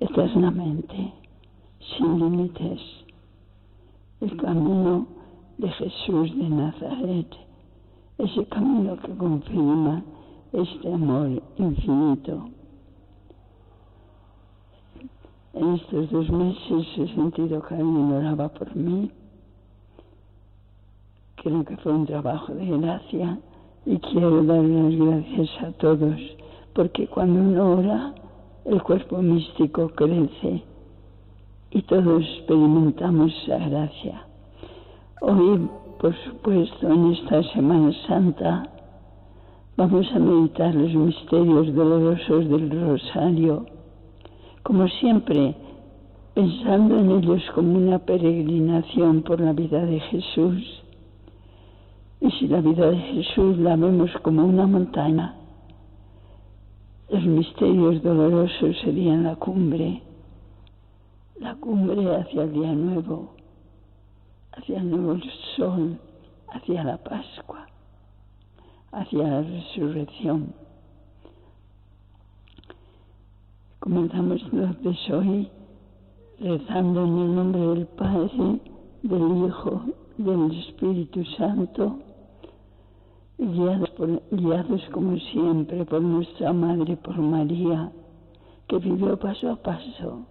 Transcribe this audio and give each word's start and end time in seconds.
eternamente, 0.00 1.12
sin 1.96 2.18
límites. 2.18 2.80
El 4.20 4.36
camino 4.36 5.06
de 5.58 5.70
Jesús 5.70 6.36
de 6.36 6.48
Nazaret, 6.48 7.28
ese 8.18 8.46
camino 8.46 8.96
que 8.96 9.14
confirma 9.16 10.02
este 10.52 10.92
amor 10.92 11.42
infinito. 11.58 12.48
En 15.54 15.74
estos 15.74 16.10
dos 16.10 16.30
meses 16.30 16.86
he 16.98 17.14
sentido 17.14 17.62
que 17.62 17.74
alguien 17.74 18.12
oraba 18.12 18.48
por 18.48 18.74
mí. 18.76 19.10
Creo 21.36 21.64
que 21.64 21.76
fue 21.78 21.92
un 21.92 22.06
trabajo 22.06 22.54
de 22.54 22.66
gracia 22.78 23.38
y 23.86 23.98
quiero 23.98 24.42
dar 24.44 24.62
las 24.62 24.96
gracias 24.96 25.62
a 25.62 25.72
todos, 25.72 26.20
porque 26.74 27.06
cuando 27.06 27.40
uno 27.40 27.78
ora, 27.78 28.14
el 28.68 28.82
cuerpo 28.82 29.22
místico 29.22 29.88
crece 29.90 30.62
y 31.70 31.82
todos 31.82 32.24
experimentamos 32.38 33.32
esa 33.44 33.58
gracia. 33.58 34.26
Hoy, 35.20 35.68
por 36.00 36.14
supuesto, 36.24 36.88
en 36.88 37.12
esta 37.12 37.42
Semana 37.52 37.92
Santa, 38.08 38.68
vamos 39.76 40.06
a 40.12 40.18
meditar 40.18 40.74
los 40.74 40.92
misterios 40.94 41.74
dolorosos 41.74 42.48
del 42.48 42.70
Rosario, 42.70 43.66
como 44.64 44.88
siempre, 44.88 45.54
pensando 46.34 46.98
en 46.98 47.10
ellos 47.12 47.42
como 47.54 47.78
una 47.78 48.00
peregrinación 48.00 49.22
por 49.22 49.40
la 49.40 49.52
vida 49.52 49.86
de 49.86 50.00
Jesús. 50.00 50.82
Y 52.20 52.30
si 52.32 52.48
la 52.48 52.60
vida 52.60 52.90
de 52.90 52.98
Jesús 52.98 53.58
la 53.58 53.76
vemos 53.76 54.10
como 54.22 54.44
una 54.44 54.66
montaña, 54.66 55.36
los 57.08 57.24
misterios 57.24 58.02
dolorosos 58.02 58.76
serían 58.82 59.24
la 59.24 59.36
cumbre, 59.36 60.02
la 61.38 61.54
cumbre 61.54 62.16
hacia 62.16 62.42
el 62.42 62.52
día 62.52 62.72
nuevo, 62.72 63.34
hacia 64.52 64.78
el 64.78 64.90
nuevo 64.90 65.20
sol, 65.56 65.98
hacia 66.48 66.82
la 66.82 66.96
Pascua, 66.98 67.66
hacia 68.90 69.22
la 69.22 69.42
resurrección. 69.42 70.52
Comenzamos 73.78 74.42
entonces 74.52 75.10
hoy 75.10 75.48
rezando 76.40 77.04
en 77.04 77.18
el 77.18 77.34
nombre 77.36 77.60
del 77.60 77.86
Padre, 77.86 78.60
del 79.02 79.46
Hijo, 79.46 79.84
del 80.18 80.58
Espíritu 80.58 81.24
Santo 81.36 82.00
guiados, 83.38 83.90
guiados 84.30 84.82
como 84.92 85.16
siempre 85.18 85.84
por 85.84 86.00
nuestra 86.00 86.52
Madre, 86.52 86.96
por 86.96 87.18
María, 87.18 87.92
que 88.68 88.78
vivió 88.78 89.18
paso 89.18 89.50
a 89.50 89.56
paso 89.56 90.26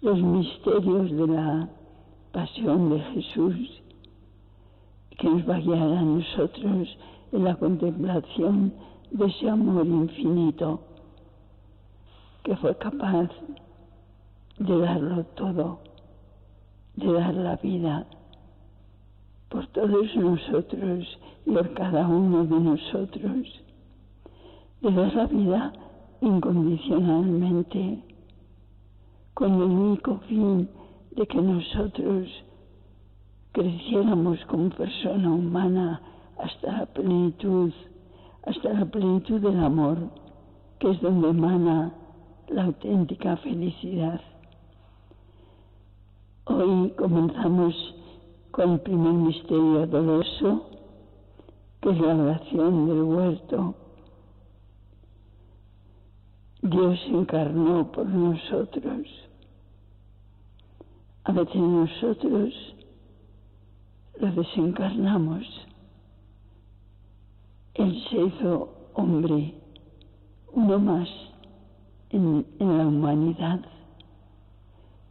los 0.00 0.20
misterios 0.20 1.10
de 1.10 1.26
la 1.26 1.68
pasión 2.32 2.90
de 2.90 3.00
Jesús, 3.00 3.82
que 5.18 5.28
nos 5.28 5.48
va 5.48 5.56
a 5.56 5.60
guiar 5.60 5.92
a 5.92 6.02
nosotros 6.02 6.96
en 7.32 7.44
la 7.44 7.56
contemplación 7.56 8.72
de 9.10 9.26
ese 9.26 9.50
amor 9.50 9.86
infinito, 9.86 10.80
que 12.44 12.54
fue 12.56 12.76
capaz 12.76 13.28
de 14.58 14.78
darlo 14.78 15.24
todo, 15.34 15.80
de 16.94 17.12
dar 17.12 17.34
la 17.34 17.56
vida 17.56 18.06
por 19.48 19.66
todos 19.68 20.14
nosotros 20.16 21.18
y 21.46 21.50
por 21.50 21.72
cada 21.74 22.06
uno 22.06 22.44
de 22.44 22.60
nosotros, 22.60 23.62
de 24.80 24.92
dar 24.92 25.14
la 25.14 25.26
vida 25.26 25.72
incondicionalmente, 26.20 28.02
con 29.34 29.54
el 29.54 29.62
único 29.62 30.18
fin 30.28 30.68
de 31.12 31.26
que 31.26 31.40
nosotros 31.40 32.28
creciéramos 33.52 34.38
como 34.46 34.70
persona 34.70 35.30
humana 35.32 36.00
hasta 36.38 36.78
la 36.78 36.86
plenitud, 36.86 37.72
hasta 38.46 38.72
la 38.72 38.84
plenitud 38.84 39.40
del 39.40 39.58
amor, 39.60 39.98
que 40.78 40.90
es 40.90 41.00
donde 41.00 41.30
emana 41.30 41.92
la 42.48 42.64
auténtica 42.64 43.36
felicidad. 43.38 44.20
Hoy 46.44 46.90
comenzamos 46.90 47.74
con 48.50 48.72
el 48.72 48.80
primer 48.80 49.12
misterio 49.12 49.86
doloroso, 49.86 50.70
que 51.80 51.90
es 51.90 52.00
la 52.00 52.14
oración 52.14 52.86
del 52.86 53.02
huerto. 53.02 53.74
Dios 56.62 56.98
encarnó 57.08 57.90
por 57.92 58.06
nosotros. 58.06 59.06
A 61.24 61.32
veces 61.32 61.56
nosotros 61.56 62.74
lo 64.18 64.32
desencarnamos. 64.32 65.44
Él 67.74 68.04
se 68.10 68.16
hizo 68.16 68.90
hombre, 68.94 69.54
uno 70.52 70.78
más 70.80 71.08
en, 72.10 72.44
en 72.58 72.78
la 72.78 72.86
humanidad, 72.86 73.60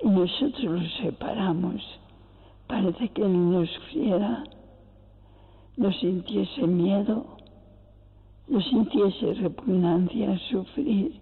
y 0.01 0.09
nosotros 0.09 0.63
lo 0.63 0.89
separamos 1.01 1.81
Parece 2.67 3.09
que 3.09 3.21
Él 3.21 3.51
nos 3.51 3.69
fiera, 3.91 4.43
no 5.77 5.91
sintiese 5.93 6.67
miedo, 6.67 7.37
no 8.47 8.61
sintiese 8.61 9.33
repugnancia 9.35 10.33
a 10.33 10.39
sufrir 10.49 11.19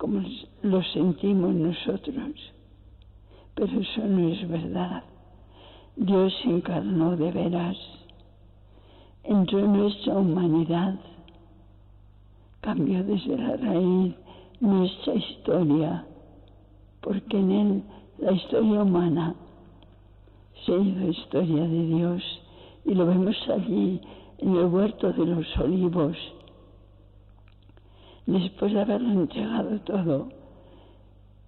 como 0.00 0.22
lo 0.62 0.82
sentimos 0.82 1.54
nosotros. 1.54 2.32
Pero 3.54 3.80
eso 3.80 4.04
no 4.06 4.28
es 4.30 4.48
verdad. 4.48 5.04
Dios 5.96 6.32
se 6.42 6.48
encarnó 6.48 7.16
de 7.16 7.30
veras, 7.30 7.76
entró 9.22 9.58
en 9.58 9.72
nuestra 9.74 10.16
humanidad, 10.16 10.98
cambió 12.62 13.04
desde 13.04 13.36
la 13.36 13.56
raíz 13.56 14.14
nuestra 14.60 15.14
historia, 15.14 16.06
porque 17.02 17.38
en 17.38 17.50
Él 17.50 17.82
la 18.18 18.32
historia 18.32 18.82
humana 18.82 19.34
se 20.64 20.72
la 20.72 21.06
historia 21.06 21.62
de 21.62 21.86
Dios. 21.86 22.22
Y 22.84 22.94
lo 22.94 23.06
vemos 23.06 23.36
allí 23.48 24.00
en 24.38 24.56
el 24.56 24.66
huerto 24.66 25.12
de 25.12 25.26
los 25.26 25.58
olivos, 25.58 26.16
después 28.26 28.72
de 28.72 28.80
haberlo 28.80 29.10
entregado 29.12 29.80
todo, 29.80 30.28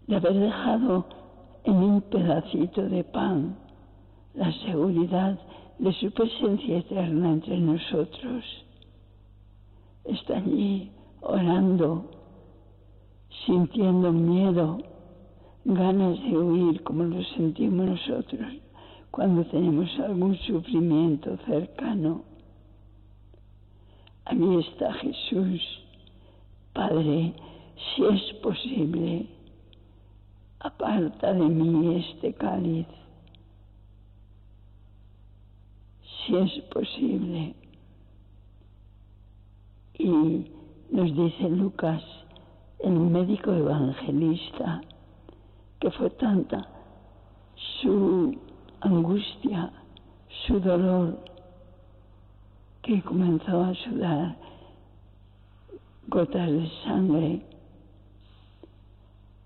de 0.07 0.17
haber 0.17 0.35
dejado 0.35 1.07
en 1.65 1.75
un 1.75 2.03
pedacito 2.03 2.83
de 2.83 3.05
pan 3.05 3.57
la 4.35 4.53
seguridad 4.65 5.39
de 5.79 5.93
su 5.95 6.11
presencia 6.11 6.79
eterna 6.79 7.33
entre 7.33 7.59
nosotros. 7.59 8.45
Está 10.05 10.37
allí 10.37 10.91
orando, 11.23 12.11
sintiendo 13.47 14.13
miedo, 14.13 14.79
ganas 15.65 16.21
de 16.23 16.37
huir 16.37 16.83
como 16.83 17.05
lo 17.05 17.23
sentimos 17.37 17.87
nosotros 17.87 18.53
cuando 19.13 19.45
tenemos 19.45 19.91
algún 20.01 20.37
sufrimiento 20.39 21.37
cercano. 21.47 22.25
A 24.25 24.33
mí 24.33 24.59
está 24.61 24.91
Jesús, 24.95 25.61
Padre, 26.73 27.35
si 27.77 28.05
es 28.07 28.35
posible, 28.43 29.27
aparta 30.61 31.35
de 31.35 31.45
mí 31.45 31.97
este 31.97 32.33
cáliz. 32.33 32.87
Si 36.25 36.35
es 36.35 36.65
posible. 36.73 37.55
Y 39.99 40.47
nos 40.91 41.15
dice 41.15 41.51
Lucas, 41.51 42.03
el 42.79 42.93
médico 42.93 43.53
evangelista, 43.53 44.81
que 45.81 45.91
fue 45.91 46.09
tanta 46.11 46.67
su 47.83 48.52
angustia, 48.83 49.71
su 50.47 50.61
dolor, 50.61 51.19
que 52.83 53.01
comenzó 53.03 53.63
a 53.63 53.75
sudar 53.75 54.37
gotas 56.09 56.51
de 56.51 56.69
sangre. 56.85 57.43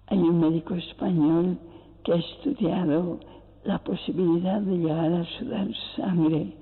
Hay 0.07 0.19
un 0.19 0.41
médico 0.41 0.75
español 0.75 1.59
que 2.03 2.13
ha 2.13 2.17
estudiado 2.17 3.21
la 3.65 3.79
posibilidad 3.79 4.61
de 4.61 4.79
llegar 4.79 5.13
a 5.13 5.25
sudar 5.39 5.69
sangre 5.97 6.55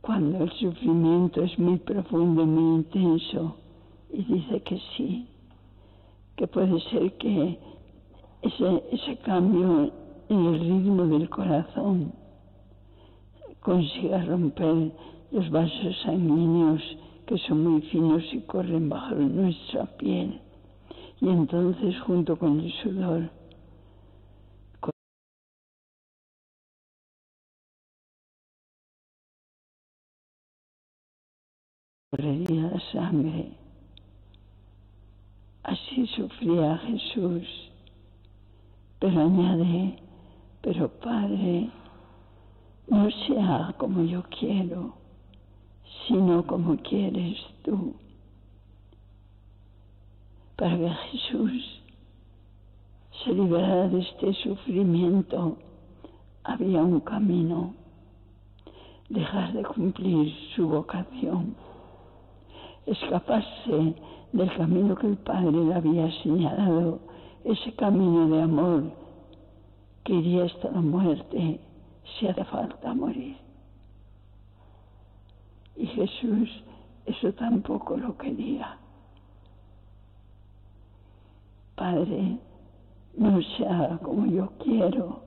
cuando 0.00 0.42
el 0.42 0.50
sufrimiento 0.52 1.42
es 1.42 1.58
muy 1.58 1.76
profundo, 1.78 2.46
muy 2.46 2.76
intenso, 2.76 3.56
y 4.10 4.22
dice 4.22 4.62
que 4.62 4.80
sí, 4.96 5.26
que 6.36 6.46
puede 6.46 6.80
ser 6.88 7.12
que 7.18 7.58
ese, 8.40 8.84
ese 8.90 9.16
cambio 9.18 9.92
en 10.28 10.46
el 10.46 10.60
ritmo 10.60 11.06
del 11.06 11.28
corazón 11.30 12.12
consiga 13.60 14.24
romper 14.24 14.92
los 15.30 15.50
vasos 15.50 15.96
sanguíneos 16.04 16.82
que 17.26 17.38
son 17.38 17.64
muy 17.64 17.82
finos 17.82 18.22
y 18.32 18.40
corren 18.42 18.88
bajo 18.88 19.14
nuestra 19.14 19.84
piel 19.98 20.40
Y 21.20 21.28
entonces 21.28 22.00
junto 22.00 22.38
con 22.38 22.60
el 22.60 22.72
sudor 22.82 23.30
correría 32.10 32.70
la 32.70 32.80
sangre. 32.92 33.52
Así 35.62 36.06
sufría 36.08 36.78
Jesús. 36.78 37.46
Pero 38.98 39.20
añade, 39.20 39.98
pero 40.60 40.88
Padre, 40.88 41.70
no 42.88 43.10
se 43.10 43.38
haga 43.40 43.72
como 43.74 44.02
yo 44.04 44.22
quiero, 44.38 44.94
sino 46.06 46.46
como 46.46 46.76
quieres 46.78 47.38
tú. 47.64 47.94
Para 50.56 50.76
que 50.76 50.88
Jesús 50.88 51.82
se 53.22 53.32
liberara 53.32 53.88
de 53.88 54.00
este 54.00 54.34
sufrimiento, 54.34 55.56
había 56.44 56.82
un 56.82 57.00
camino, 57.00 57.74
dejar 59.08 59.52
de 59.52 59.62
cumplir 59.64 60.34
su 60.56 60.68
vocación, 60.68 61.54
escaparse 62.86 63.94
del 64.32 64.56
camino 64.56 64.96
que 64.96 65.06
el 65.06 65.16
Padre 65.18 65.52
le 65.52 65.74
había 65.74 66.10
señalado, 66.22 66.98
ese 67.44 67.72
camino 67.74 68.28
de 68.28 68.42
amor 68.42 69.07
que 70.08 70.14
iría 70.14 70.46
la 70.72 70.80
muerte 70.80 71.60
si 72.18 72.26
hace 72.26 72.42
falta 72.44 72.94
morir. 72.94 73.36
Y 75.76 75.86
Jesús 75.86 76.48
eso 77.04 77.30
tampoco 77.34 77.98
lo 77.98 78.16
quería. 78.16 78.78
Padre, 81.74 82.38
no 83.18 83.42
se 83.42 83.66
haga 83.66 83.98
como 83.98 84.24
yo 84.24 84.50
quiero, 84.64 85.20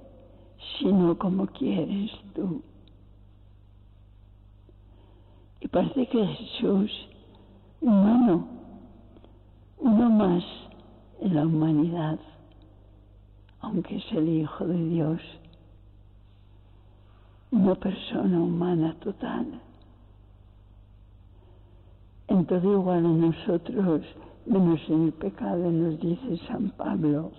sino 0.79 1.15
como 1.15 1.45
quieres 1.45 2.09
tú. 2.33 2.63
Y 5.59 5.67
parece 5.67 6.07
que 6.07 6.25
Jesús, 6.25 6.91
humano, 7.81 8.47
uno 9.77 10.09
más 10.09 10.43
en 11.19 11.35
la 11.35 11.45
humanidad, 11.45 12.19
aunque 13.61 13.97
es 13.97 14.11
el 14.11 14.27
Hijo 14.27 14.67
de 14.67 14.85
Dios, 14.89 15.21
una 17.51 17.75
persona 17.75 18.39
humana 18.39 18.95
total. 18.99 19.61
En 22.27 22.45
todo 22.45 22.73
igual 22.73 23.05
a 23.05 23.09
nosotros, 23.09 24.01
menos 24.45 24.79
en 24.87 25.05
el 25.05 25.13
pecado, 25.13 25.69
nos 25.71 25.99
dice 25.99 26.37
San 26.47 26.69
Pablo. 26.71 27.31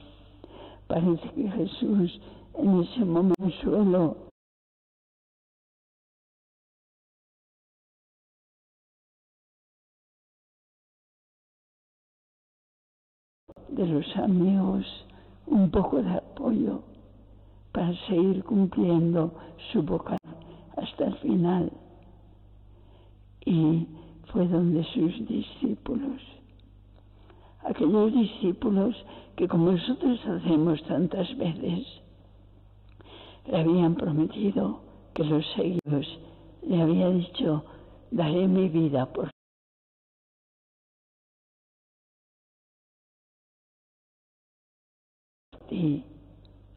Parece 0.86 1.30
que 1.30 1.50
Jesús 1.50 2.20
en 2.54 2.80
ese 2.82 3.04
momento 3.04 3.50
suelo 3.62 4.16
de 13.68 13.86
los 13.86 14.16
amigos 14.16 14.84
un 15.52 15.70
poco 15.70 16.02
de 16.02 16.10
apoyo 16.10 16.82
para 17.72 17.94
seguir 18.06 18.42
cumpliendo 18.44 19.32
su 19.70 19.82
vocación 19.82 20.34
hasta 20.76 21.06
el 21.06 21.14
final. 21.16 21.72
Y 23.44 23.86
fue 24.32 24.46
donde 24.48 24.82
sus 24.84 25.28
discípulos, 25.28 26.22
aquellos 27.64 28.12
discípulos 28.12 28.96
que 29.36 29.46
como 29.46 29.72
nosotros 29.72 30.18
hacemos 30.26 30.82
tantas 30.84 31.36
veces, 31.36 31.86
le 33.46 33.60
habían 33.60 33.94
prometido 33.94 34.80
que 35.14 35.24
los 35.24 35.44
seguidos 35.54 36.18
le 36.62 36.80
había 36.80 37.10
dicho, 37.10 37.64
daré 38.10 38.46
mi 38.46 38.68
vida 38.68 39.12
por 39.12 39.30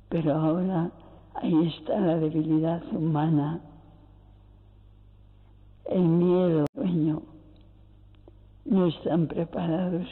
Pero 0.09 0.33
ahora 0.33 0.91
ahí 1.33 1.67
está 1.67 1.99
la 1.99 2.15
debilidad 2.17 2.81
humana, 2.93 3.59
el 5.85 6.01
miedo, 6.01 6.65
sueño. 6.73 7.21
No 8.65 8.87
están 8.87 9.27
preparados 9.27 10.07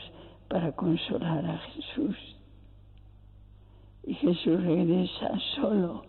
para 0.47 0.71
consolar 0.73 1.45
a 1.45 1.57
Jesús. 1.57 2.17
Y 4.03 4.13
Jesús 4.15 4.61
regresa 4.61 5.39
solo 5.55 6.03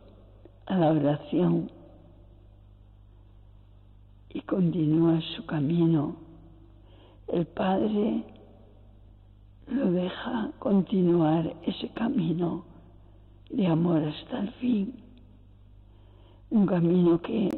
a 0.66 0.76
la 0.76 0.90
oración 0.90 1.70
y 4.30 4.40
continúa 4.40 5.20
su 5.36 5.46
camino. 5.46 6.16
El 7.28 7.46
Padre 7.46 8.24
lo 9.68 9.90
deja 9.90 10.50
continuar 10.58 11.54
ese 11.64 11.88
camino 11.90 12.64
de 13.50 13.66
amor 13.66 14.02
hasta 14.02 14.40
el 14.40 14.50
fin. 14.52 14.94
Un 16.50 16.66
camino 16.66 17.20
que 17.20 17.48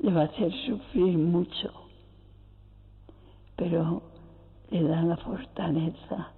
le 0.00 0.12
va 0.12 0.22
a 0.22 0.24
hacer 0.24 0.52
sufrir 0.66 1.16
mucho, 1.16 1.70
pero 3.56 4.02
le 4.70 4.82
da 4.82 5.02
la 5.02 5.16
fortaleza. 5.16 6.32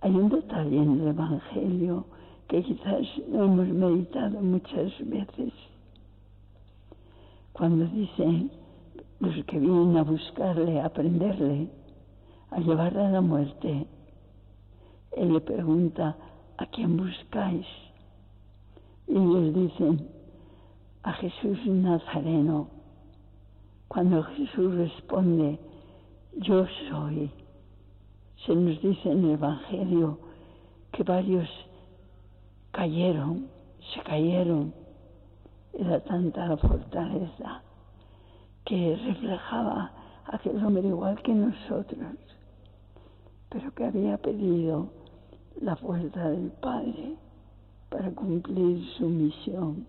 Hay 0.00 0.10
un 0.14 0.28
detalle 0.28 0.76
en 0.76 1.00
el 1.00 1.08
Evangelio 1.08 2.04
que 2.48 2.62
quizás 2.62 3.06
no 3.28 3.44
hemos 3.44 3.68
meditado 3.68 4.40
muchas 4.40 4.92
veces. 5.08 5.52
Cuando 7.52 7.86
dicen 7.86 8.50
los 9.20 9.44
que 9.46 9.58
vienen 9.58 9.96
a 9.96 10.02
buscarle, 10.02 10.80
a 10.80 10.86
aprenderle, 10.86 11.68
a 12.50 12.60
llevarle 12.60 13.06
a 13.06 13.10
la 13.10 13.20
muerte, 13.20 13.86
él 15.12 15.32
le 15.32 15.40
pregunta, 15.40 16.16
¿a 16.56 16.66
quién 16.66 16.96
buscáis? 16.96 17.66
Y 19.06 19.12
ellos 19.12 19.54
dicen, 19.54 20.08
a 21.02 21.12
Jesús 21.14 21.58
Nazareno. 21.66 22.68
Cuando 23.88 24.22
Jesús 24.22 24.74
responde, 24.74 25.58
yo 26.36 26.66
soy, 26.90 27.30
se 28.44 28.54
nos 28.54 28.80
dice 28.82 29.10
en 29.10 29.24
el 29.24 29.30
Evangelio 29.32 30.18
que 30.92 31.02
varios 31.02 31.48
cayeron, 32.72 33.48
se 33.94 34.02
cayeron. 34.02 34.74
Era 35.72 36.00
tanta 36.00 36.46
la 36.46 36.56
fortaleza 36.56 37.62
que 38.64 38.96
reflejaba 38.96 39.92
aquel 40.26 40.62
hombre 40.62 40.86
igual 40.86 41.20
que 41.22 41.32
nosotros, 41.32 42.16
pero 43.50 43.72
que 43.74 43.84
había 43.84 44.16
pedido 44.18 44.88
la 45.60 45.76
fuerza 45.76 46.30
del 46.30 46.50
Padre 46.60 47.16
para 47.90 48.10
cumplir 48.10 48.84
su 48.96 49.08
misión. 49.08 49.86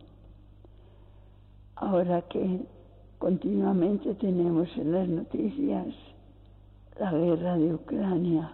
Ahora 1.75 2.21
que 2.23 2.61
continuamente 3.17 4.13
tenemos 4.15 4.69
en 4.77 4.91
las 4.91 5.07
noticias 5.07 5.87
la 6.99 7.11
guerra 7.11 7.57
de 7.57 7.73
Ucrania 7.73 8.53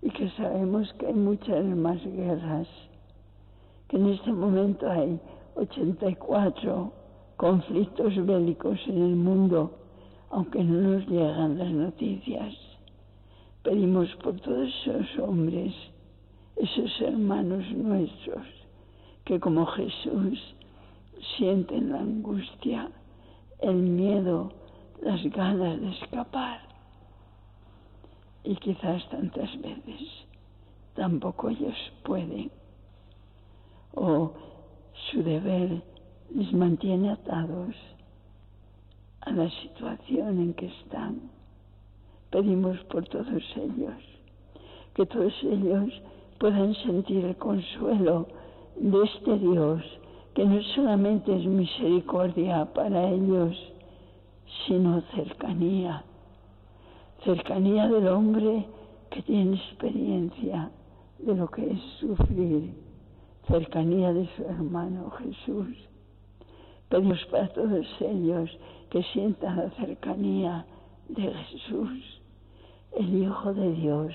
y 0.00 0.10
que 0.10 0.30
sabemos 0.30 0.92
que 0.94 1.06
hay 1.06 1.14
muchas 1.14 1.64
más 1.64 2.02
guerras, 2.04 2.68
que 3.88 3.96
en 3.96 4.08
este 4.10 4.32
momento 4.32 4.88
hay 4.88 5.20
84 5.56 6.92
conflictos 7.36 8.26
bélicos 8.26 8.78
en 8.86 9.02
el 9.02 9.16
mundo, 9.16 9.72
aunque 10.30 10.62
no 10.62 10.92
nos 10.92 11.08
llegan 11.08 11.58
las 11.58 11.70
noticias. 11.70 12.67
Pedimos 13.68 14.08
por 14.22 14.34
todos 14.40 14.66
esos 14.86 15.18
hombres, 15.18 15.74
esos 16.56 16.90
hermanos 17.02 17.70
nuestros, 17.72 18.46
que 19.26 19.38
como 19.38 19.66
Jesús 19.66 20.54
sienten 21.36 21.92
la 21.92 21.98
angustia, 21.98 22.90
el 23.60 23.74
miedo, 23.74 24.50
las 25.02 25.22
ganas 25.24 25.78
de 25.82 25.90
escapar. 25.90 26.62
Y 28.42 28.56
quizás 28.56 29.06
tantas 29.10 29.50
veces 29.60 30.08
tampoco 30.94 31.50
ellos 31.50 31.76
pueden. 32.04 32.50
O 33.94 34.32
su 35.10 35.22
deber 35.22 35.82
les 36.34 36.52
mantiene 36.54 37.10
atados 37.10 37.74
a 39.20 39.30
la 39.30 39.50
situación 39.60 40.40
en 40.40 40.54
que 40.54 40.68
están 40.68 41.37
pedimos 42.30 42.78
por 42.84 43.04
todos 43.08 43.42
ellos, 43.56 43.94
que 44.94 45.06
todos 45.06 45.34
ellos 45.42 46.02
puedan 46.38 46.74
sentir 46.74 47.24
el 47.24 47.36
consuelo 47.36 48.26
de 48.76 49.04
este 49.04 49.38
Dios, 49.38 49.82
que 50.34 50.44
no 50.44 50.62
solamente 50.74 51.34
es 51.36 51.44
misericordia 51.44 52.64
para 52.72 53.10
ellos, 53.10 53.56
sino 54.66 55.00
cercanía, 55.14 56.04
cercanía 57.24 57.88
del 57.88 58.08
hombre 58.08 58.66
que 59.10 59.22
tiene 59.22 59.56
experiencia 59.56 60.70
de 61.18 61.34
lo 61.34 61.48
que 61.48 61.70
es 61.72 61.80
sufrir, 62.00 62.74
cercanía 63.48 64.12
de 64.12 64.28
su 64.36 64.44
hermano 64.44 65.10
Jesús. 65.10 65.76
Pedimos 66.88 67.24
para 67.26 67.48
todos 67.48 67.86
ellos 68.00 68.50
que 68.90 69.02
sientan 69.12 69.56
la 69.56 69.70
cercanía 69.70 70.64
de 71.08 71.22
Jesús, 71.22 72.17
el 72.96 73.22
Hijo 73.22 73.54
de 73.54 73.72
Dios, 73.72 74.14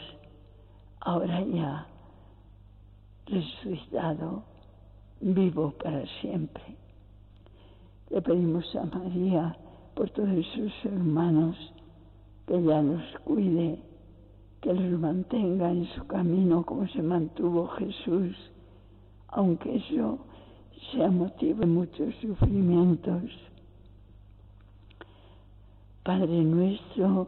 ahora 1.01 1.41
ya 1.41 1.87
resucitado, 3.25 4.43
vivo 5.21 5.71
para 5.81 6.05
siempre. 6.21 6.63
Le 8.09 8.21
pedimos 8.21 8.75
a 8.75 8.85
María 8.85 9.57
por 9.95 10.09
todos 10.09 10.45
sus 10.53 10.85
hermanos 10.85 11.55
que 12.45 12.55
ella 12.55 12.81
los 12.81 13.03
cuide, 13.23 13.79
que 14.61 14.73
los 14.73 14.99
mantenga 14.99 15.71
en 15.71 15.85
su 15.95 16.05
camino 16.07 16.65
como 16.65 16.87
se 16.89 17.01
mantuvo 17.01 17.67
Jesús, 17.69 18.35
aunque 19.29 19.77
eso 19.77 20.19
sea 20.91 21.09
motivo 21.09 21.61
de 21.61 21.65
muchos 21.65 22.13
sufrimientos. 22.15 23.23
Padre 26.03 26.43
nuestro 26.43 27.27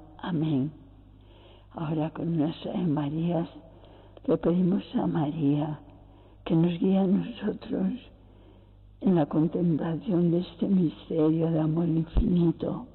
Amén. 0.21 0.71
Ahora 1.73 2.11
con 2.11 2.37
nuestras 2.37 2.87
Marías 2.87 3.49
le 4.27 4.37
pedimos 4.37 4.83
a 4.93 5.07
María 5.07 5.79
que 6.45 6.55
nos 6.55 6.79
guíe 6.79 6.99
a 6.99 7.07
nosotros 7.07 7.93
en 9.01 9.15
la 9.15 9.25
contemplación 9.25 10.29
de 10.29 10.39
este 10.41 10.67
misterio 10.67 11.49
de 11.49 11.59
amor 11.59 11.87
infinito, 11.87 12.85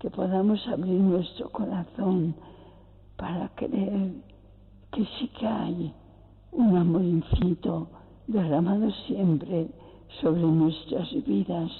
que 0.00 0.10
podamos 0.10 0.66
abrir 0.66 0.98
nuestro 1.00 1.50
corazón 1.50 2.34
para 3.16 3.48
creer 3.54 4.10
que 4.90 5.04
sí 5.04 5.28
que 5.38 5.46
hay 5.46 5.94
un 6.50 6.76
amor 6.76 7.02
infinito 7.02 7.86
derramado 8.26 8.90
siempre 9.06 9.68
sobre 10.20 10.42
nuestras 10.42 11.12
vidas 11.24 11.70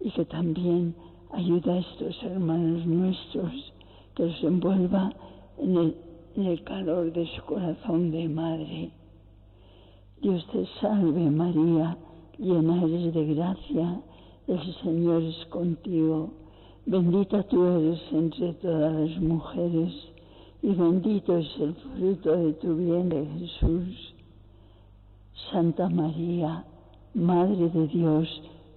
y 0.00 0.10
que 0.10 0.24
también 0.24 0.94
ayuda 1.32 1.74
a 1.74 1.78
estos 1.78 2.22
hermanos 2.22 2.86
nuestros 2.86 3.72
que 4.14 4.26
los 4.26 4.42
envuelva 4.42 5.12
en 5.58 5.94
el, 6.36 6.64
calor 6.64 7.12
de 7.12 7.26
su 7.26 7.42
corazón 7.44 8.10
de 8.10 8.28
madre. 8.28 8.90
Dios 10.22 10.46
te 10.52 10.66
salve 10.80 11.30
María, 11.30 11.96
llena 12.38 12.82
eres 12.84 13.14
de 13.14 13.34
gracia, 13.34 14.00
el 14.46 14.74
Señor 14.82 15.22
es 15.22 15.46
contigo, 15.46 16.30
bendita 16.86 17.42
tú 17.44 17.64
eres 17.64 18.00
entre 18.12 18.52
todas 18.54 18.92
las 18.92 19.20
mujeres 19.20 19.92
y 20.62 20.74
bendito 20.74 21.38
es 21.38 21.48
el 21.58 21.74
fruto 21.74 22.36
de 22.36 22.52
tu 22.54 22.76
vientre 22.76 23.26
Jesús. 23.38 24.14
Santa 25.50 25.88
María, 25.88 26.64
Madre 27.14 27.68
de 27.70 27.88
Dios, 27.88 28.42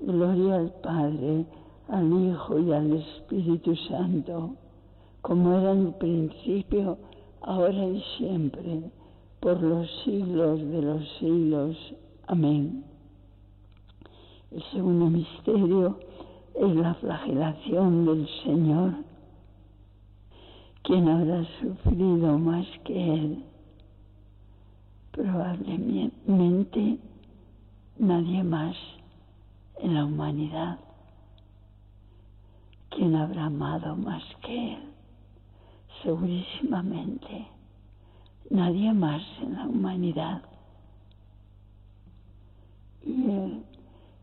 Gloria 0.00 0.56
al 0.56 0.72
Padre, 0.80 1.44
al 1.88 2.12
Hijo 2.12 2.58
y 2.60 2.72
al 2.72 2.92
Espíritu 2.92 3.74
Santo, 3.88 4.54
como 5.22 5.58
era 5.58 5.72
en 5.72 5.86
el 5.88 5.94
principio, 5.94 6.98
ahora 7.40 7.84
y 7.84 8.00
siempre, 8.16 8.90
por 9.40 9.60
los 9.60 9.88
siglos 10.04 10.60
de 10.60 10.82
los 10.82 11.08
siglos. 11.18 11.76
Amén. 12.28 12.84
El 14.52 14.62
segundo 14.72 15.06
misterio 15.06 15.98
es 16.54 16.76
la 16.76 16.94
flagelación 16.94 18.06
del 18.06 18.28
Señor. 18.44 18.92
¿Quién 20.82 21.08
habrá 21.08 21.44
sufrido 21.60 22.38
más 22.38 22.66
que 22.84 23.14
Él? 23.14 23.44
Probablemente 25.10 26.98
nadie 27.98 28.44
más 28.44 28.76
en 29.80 29.94
la 29.94 30.04
humanidad. 30.04 30.78
¿Quién 32.90 33.14
habrá 33.14 33.46
amado 33.46 33.96
más 33.96 34.22
que 34.42 34.74
Él? 34.74 34.82
Segurísimamente 36.02 37.46
nadie 38.50 38.92
más 38.92 39.22
en 39.42 39.54
la 39.54 39.66
humanidad. 39.66 40.42
Y 43.04 43.30
Él, 43.30 43.62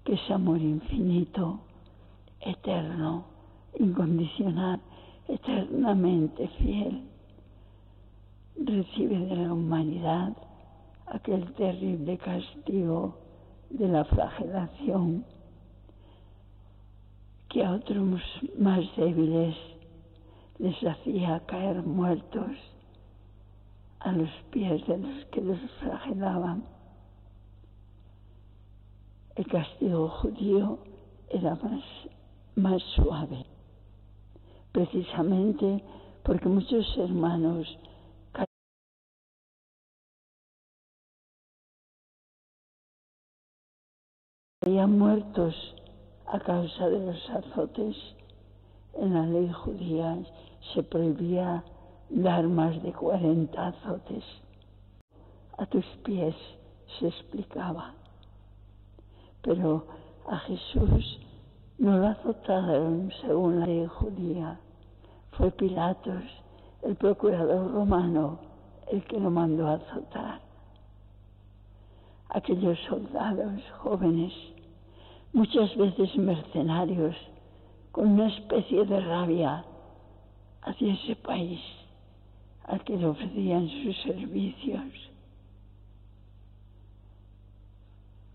que 0.04 0.14
es 0.14 0.32
amor 0.32 0.60
infinito, 0.60 1.60
eterno, 2.42 3.26
incondicional, 3.80 4.80
eternamente 5.28 6.48
fiel, 6.60 7.04
recibe 8.58 9.20
de 9.20 9.36
la 9.36 9.54
humanidad 9.54 10.34
aquel 11.08 11.52
terrible 11.54 12.18
castigo 12.18 13.18
de 13.70 13.88
la 13.88 14.06
flagelación 14.06 15.26
que 17.56 17.64
a 17.64 17.72
otros 17.72 18.22
más 18.60 18.84
débiles 18.98 19.56
les 20.60 20.76
hacía 20.84 21.40
caer 21.46 21.82
muertos 21.84 22.52
a 24.00 24.12
los 24.12 24.30
pies 24.52 24.86
de 24.88 24.98
los 24.98 25.26
que 25.28 25.40
los 25.40 25.58
flagelaban. 25.80 26.66
El 29.38 29.48
castigo 29.48 30.10
judío 30.10 30.80
era 31.30 31.56
más 31.56 31.82
más 32.58 32.82
suave, 32.98 33.46
precisamente 34.74 35.82
porque 36.24 36.50
muchos 36.50 36.86
hermanos 36.98 37.68
caían 44.60 45.00
muertos 45.00 45.56
a 46.28 46.40
causa 46.40 46.90
de 46.90 47.06
los 47.06 47.30
azotes. 47.30 47.96
En 48.96 49.14
la 49.14 49.26
ley 49.26 49.52
judía 49.52 50.18
se 50.74 50.84
prohibía 50.84 51.64
dar 52.10 52.48
más 52.48 52.82
de 52.82 52.92
40 52.94 53.68
azotes. 53.68 54.24
A 55.58 55.66
tus 55.66 55.86
pies 56.04 56.36
se 57.00 57.08
explicaba. 57.08 57.94
Pero 59.42 59.86
a 60.28 60.38
Jesús 60.40 61.20
no 61.78 61.98
lo 61.98 62.08
azotaron 62.08 63.12
según 63.22 63.60
la 63.60 63.66
ley 63.66 63.86
judía. 63.86 64.60
Fue 65.32 65.52
Pilatos 65.52 66.24
el 66.82 66.96
procurador 66.96 67.72
romano 67.72 68.40
el 68.92 69.04
que 69.06 69.20
lo 69.20 69.30
mandó 69.30 69.68
a 69.68 69.74
azotar. 69.74 70.40
Aquellos 72.30 72.78
soldados 72.88 73.62
jóvenes, 73.80 74.34
muchas 75.36 75.76
veces 75.76 76.16
mercenarios, 76.16 77.14
con 77.92 78.12
una 78.12 78.28
especie 78.28 78.86
de 78.86 79.02
rabia 79.02 79.66
hacia 80.62 80.94
ese 80.94 81.18
país 81.18 81.60
al 82.64 82.82
que 82.86 82.96
le 82.96 83.06
ofrecían 83.06 83.68
sus 83.68 84.02
servicios, 84.04 84.86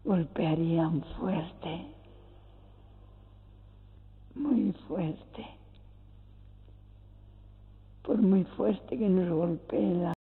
golpearían 0.04 1.02
fuerte, 1.18 1.86
muy 4.34 4.72
fuerte. 4.86 5.46
Por 8.02 8.18
muy 8.20 8.44
fuerte 8.44 8.98
que 8.98 9.08
nos 9.08 9.28
golpee 9.30 9.94
la 9.94 10.12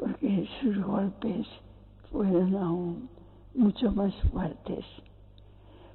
venderá. 0.00 0.18
Porque 0.20 0.48
sus 0.60 0.84
golpes 0.84 1.46
fueron 2.10 2.56
aún 2.56 3.08
mucho 3.54 3.90
más 3.92 4.14
fuertes, 4.32 4.84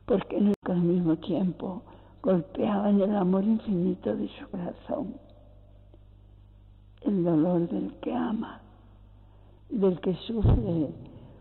porque 0.05 0.39
no 0.39 0.53
al 0.63 0.81
mismo 0.81 1.15
tiempo 1.17 1.81
golpeaban 2.21 3.01
el 3.01 3.15
amor 3.15 3.43
infinito 3.43 4.15
de 4.15 4.27
su 4.29 4.49
corazón, 4.49 5.15
el 7.01 7.23
dolor 7.23 7.69
del 7.69 7.93
que 8.01 8.13
ama, 8.13 8.61
del 9.69 9.99
que 10.01 10.13
sufre, 10.27 10.89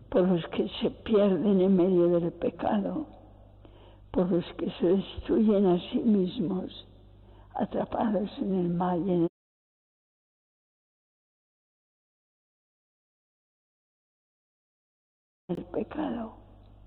por 0.09 0.27
los 0.27 0.45
que 0.49 0.69
se 0.81 0.91
pierden 0.91 1.59
en 1.61 1.75
medio 1.75 2.19
del 2.19 2.31
pecado, 2.31 3.07
por 4.11 4.31
los 4.31 4.45
que 4.57 4.69
se 4.79 4.87
destruyen 4.87 5.65
a 5.65 5.79
sí 5.91 5.99
mismos, 5.99 6.87
atrapados 7.55 8.29
en 8.39 8.55
el 8.55 8.69
mal 8.69 9.05
y 9.07 9.11
en 9.11 9.27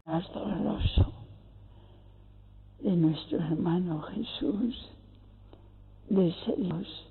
más 0.08 0.26
doloroso 0.32 1.12
de 2.80 2.92
nuestro 2.92 3.38
hermano 3.40 4.00
Jesús, 4.00 4.90
de 6.08 6.28
ese 6.28 6.56
Dios 6.56 7.06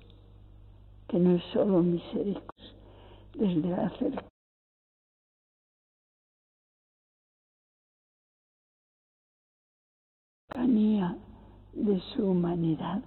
que 1.06 1.20
no 1.20 1.36
es 1.36 1.42
solo 1.52 1.80
misericordia, 1.80 2.74
desde 3.34 3.68
la 3.68 3.88
cercanía 10.50 11.16
de 11.74 12.00
su 12.00 12.30
humanidad. 12.30 13.00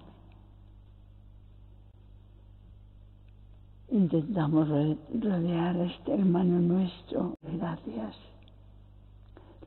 Intentamos 3.89 4.69
rodear 4.69 5.75
a 5.75 5.83
este 5.83 6.13
hermano 6.13 6.61
nuestro. 6.61 7.35
Gracias. 7.41 8.30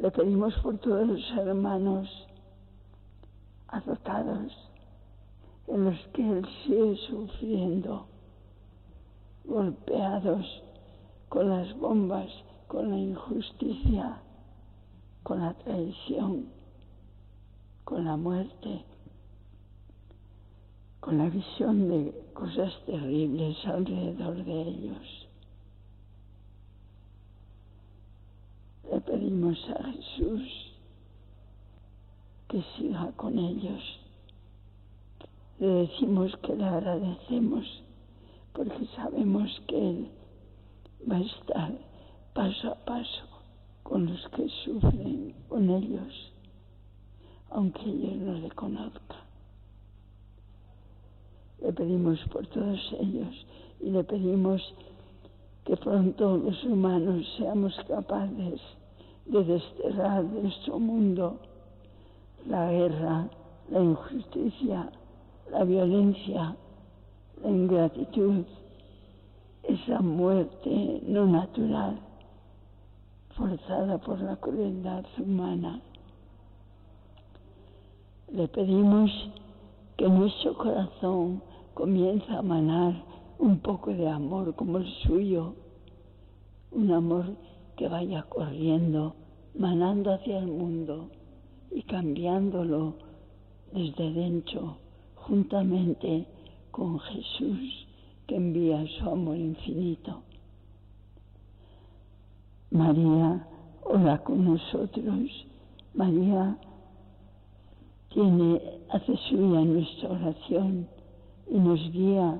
Le 0.04 0.10
pedimos 0.10 0.52
por 0.58 0.76
todos 0.80 1.08
los 1.08 1.30
hermanos 1.30 2.06
azotados 3.68 4.52
en 5.66 5.84
los 5.86 5.98
que 6.12 6.20
Él 6.30 6.46
sigue 6.62 6.94
sufriendo, 7.08 8.06
golpeados 9.46 10.62
con 11.30 11.48
las 11.48 11.74
bombas, 11.78 12.28
con 12.68 12.90
la 12.90 12.98
injusticia, 12.98 14.18
con 15.22 15.40
la 15.40 15.54
traición, 15.54 16.48
con 17.84 18.04
la 18.04 18.18
muerte, 18.18 18.84
con 21.00 21.16
la 21.16 21.30
visión 21.30 21.88
de 21.88 22.12
cosas 22.34 22.74
terribles 22.84 23.56
alrededor 23.64 24.44
de 24.44 24.62
ellos. 24.68 25.28
Le 28.90 29.00
pedimos 29.24 29.58
a 29.70 29.84
Jesús 29.84 30.42
que 32.48 32.62
siga 32.76 33.10
con 33.16 33.38
ellos. 33.38 33.82
Le 35.58 35.66
decimos 35.66 36.36
que 36.42 36.54
le 36.54 36.64
agradecemos 36.64 37.64
porque 38.52 38.86
sabemos 38.94 39.62
que 39.66 39.90
Él 39.90 40.08
va 41.10 41.16
a 41.16 41.20
estar 41.20 41.72
paso 42.34 42.72
a 42.72 42.74
paso 42.84 43.22
con 43.82 44.06
los 44.06 44.28
que 44.28 44.46
sufren 44.64 45.34
con 45.48 45.70
ellos, 45.70 46.32
aunque 47.50 47.82
ellos 47.82 48.16
no 48.16 48.34
le 48.34 48.50
conozcan. 48.50 49.24
Le 51.62 51.72
pedimos 51.72 52.18
por 52.30 52.46
todos 52.48 52.94
ellos 53.00 53.46
y 53.80 53.90
le 53.90 54.04
pedimos 54.04 54.60
que 55.64 55.76
pronto 55.78 56.36
los 56.36 56.62
humanos 56.64 57.26
seamos 57.38 57.74
capaces 57.88 58.60
de 59.26 59.44
desterrar 59.44 60.24
de 60.24 60.42
nuestro 60.42 60.78
mundo 60.78 61.38
la 62.46 62.70
guerra, 62.70 63.28
la 63.70 63.80
injusticia, 63.80 64.90
la 65.50 65.64
violencia, 65.64 66.56
la 67.42 67.50
ingratitud, 67.50 68.44
esa 69.62 70.00
muerte 70.00 71.00
no 71.06 71.26
natural, 71.26 71.98
forzada 73.34 73.98
por 73.98 74.20
la 74.20 74.36
crueldad 74.36 75.04
humana. 75.18 75.80
Le 78.30 78.46
pedimos 78.48 79.10
que 79.96 80.08
nuestro 80.08 80.54
corazón 80.54 81.42
comience 81.72 82.30
a 82.32 82.42
manar 82.42 82.94
un 83.38 83.58
poco 83.58 83.90
de 83.92 84.08
amor 84.08 84.54
como 84.54 84.78
el 84.78 84.86
suyo, 85.06 85.54
un 86.72 86.92
amor 86.92 87.26
que 87.76 87.88
vaya 87.88 88.22
corriendo, 88.24 89.14
manando 89.56 90.12
hacia 90.12 90.38
el 90.38 90.46
mundo 90.46 91.10
y 91.70 91.82
cambiándolo 91.82 92.94
desde 93.72 94.12
dentro, 94.12 94.76
juntamente 95.14 96.26
con 96.70 97.00
Jesús 97.00 97.86
que 98.26 98.36
envía 98.36 98.84
su 98.98 99.08
amor 99.08 99.36
infinito. 99.36 100.22
María 102.70 103.46
ora 103.84 104.18
con 104.18 104.44
nosotros. 104.44 105.46
María 105.94 106.56
tiene, 108.08 108.60
hace 108.90 109.16
suya 109.28 109.60
nuestra 109.60 110.10
oración 110.10 110.88
y 111.50 111.58
nos 111.58 111.80
guía 111.92 112.36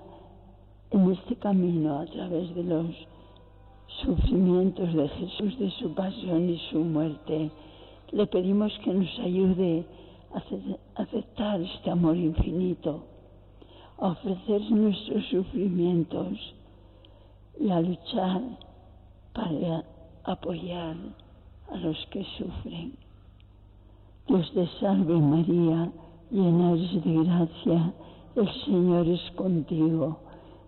en 0.91 1.13
este 1.13 1.37
camino 1.37 1.99
a 1.99 2.07
través 2.07 2.55
de 2.55 2.65
los 2.65 2.87
sufrimientos 4.03 4.93
de 4.95 5.09
Jesús, 5.09 5.59
de 5.59 5.71
su 5.73 5.95
pasión 5.95 6.49
y 6.51 6.59
su 6.71 6.81
muerte. 6.81 7.51
Le 8.13 8.27
pedimos 8.27 8.73
que 8.85 8.93
nos 8.93 9.19
ayude 9.21 9.85
a 10.33 11.03
aceptar 11.03 11.61
este 11.61 11.91
amor 11.91 12.17
infinito, 12.17 13.05
a 13.99 14.09
ofrecer 14.09 14.61
nuestros 14.71 15.25
sufrimientos 15.27 16.55
y 17.61 17.71
a 17.71 17.81
luchar 17.81 18.43
para 19.33 19.85
apoyar 20.25 20.97
a 21.71 21.77
los 21.77 21.97
que 22.07 22.25
sufren. 22.37 22.95
Dios 24.27 24.51
te 24.55 24.67
salve 24.81 25.15
María, 25.15 25.91
llena 26.31 26.73
eres 26.73 27.05
de 27.05 27.25
gracia, 27.25 27.93
el 28.37 28.65
Señor 28.65 29.07
es 29.07 29.31
contigo 29.33 30.24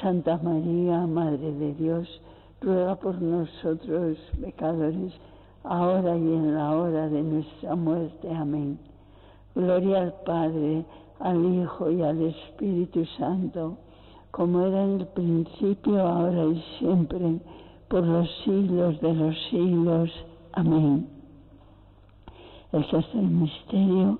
Santa 0.00 0.38
María, 0.42 1.06
Madre 1.06 1.52
de 1.52 1.74
Dios, 1.74 2.08
ruega 2.60 2.96
por 2.96 3.20
nosotros 3.20 4.18
pecadores, 4.40 5.12
ahora 5.64 6.16
y 6.16 6.22
en 6.22 6.54
la 6.54 6.76
hora 6.76 7.08
de 7.08 7.22
nuestra 7.22 7.74
muerte. 7.74 8.30
Amén. 8.34 8.78
Gloria 9.54 10.02
al 10.02 10.14
Padre, 10.24 10.84
al 11.18 11.44
Hijo 11.44 11.90
y 11.90 12.02
al 12.02 12.22
Espíritu 12.22 13.04
Santo, 13.18 13.76
como 14.30 14.66
era 14.66 14.84
en 14.84 15.00
el 15.00 15.06
principio, 15.08 16.00
ahora 16.00 16.44
y 16.46 16.62
siempre, 16.78 17.40
por 17.88 18.06
los 18.06 18.28
siglos 18.44 19.00
de 19.00 19.14
los 19.14 19.36
siglos. 19.50 20.10
Amén. 20.52 21.08
El 22.72 22.88
tercer 22.88 23.22
misterio 23.22 24.18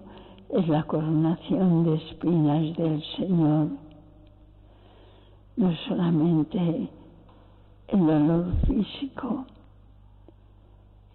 es 0.49 0.67
la 0.69 0.83
coronación 0.83 1.85
de 1.85 1.95
espinas 1.95 2.77
del 2.77 3.03
Señor. 3.17 3.69
No 5.61 5.77
solamente 5.87 6.89
el 7.89 8.07
dolor 8.07 8.47
físico, 8.67 9.45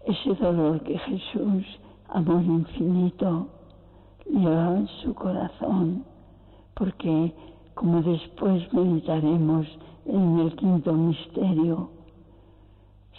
ese 0.04 0.34
dolor 0.36 0.80
que 0.84 0.96
Jesús, 0.96 1.64
amor 2.10 2.44
infinito, 2.44 3.48
lleva 4.24 4.76
en 4.76 4.86
su 5.02 5.12
corazón, 5.14 6.04
porque 6.74 7.34
como 7.74 8.02
después 8.02 8.72
meditaremos 8.72 9.66
en 10.04 10.38
el 10.38 10.54
quinto 10.54 10.92
misterio, 10.92 11.90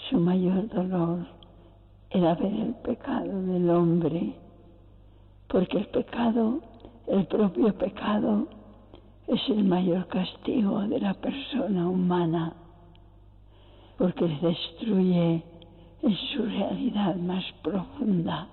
su 0.10 0.20
mayor 0.20 0.70
dolor 0.70 1.28
era 2.10 2.36
ver 2.36 2.54
el 2.54 2.74
pecado 2.76 3.42
del 3.42 3.70
hombre 3.70 4.34
porque 5.50 5.80
el 5.80 5.88
pecado, 5.88 6.62
el 7.08 7.26
propio 7.28 7.78
pecado, 7.78 8.48
es 9.28 9.50
el 9.50 9.63
mayor 9.66 10.08
castigo 10.08 10.80
de 10.88 11.00
la 11.00 11.13
persona 11.13 11.88
humana, 11.88 12.54
porque 13.98 14.28
destruye 14.42 15.44
en 16.02 16.16
su 16.34 16.44
realidad 16.44 17.16
más 17.16 17.44
profunda, 17.62 18.48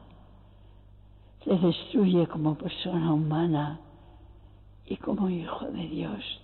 le 1.45 1.59
destruye 1.59 2.27
como 2.27 2.57
persona 2.57 3.13
humana 3.13 3.79
y 4.87 4.97
como 4.97 5.29
hijo 5.29 5.67
de 5.67 5.89
Dios. 5.89 6.41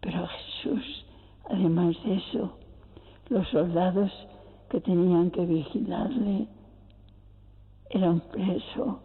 Pero 0.00 0.26
Jesús, 0.26 1.04
además 1.48 1.94
de 2.04 2.14
eso, 2.14 2.52
los 3.28 3.46
soldados 3.48 4.10
que 4.70 4.80
tenían 4.80 5.30
que 5.30 5.44
vigilarle, 5.44 6.48
era 7.90 8.10
un 8.10 8.20
preso 8.20 9.00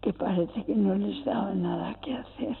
que 0.00 0.12
parece 0.12 0.64
que 0.64 0.74
no 0.74 0.94
les 0.94 1.24
daba 1.24 1.54
nada 1.54 1.94
que 2.00 2.14
hacer. 2.14 2.56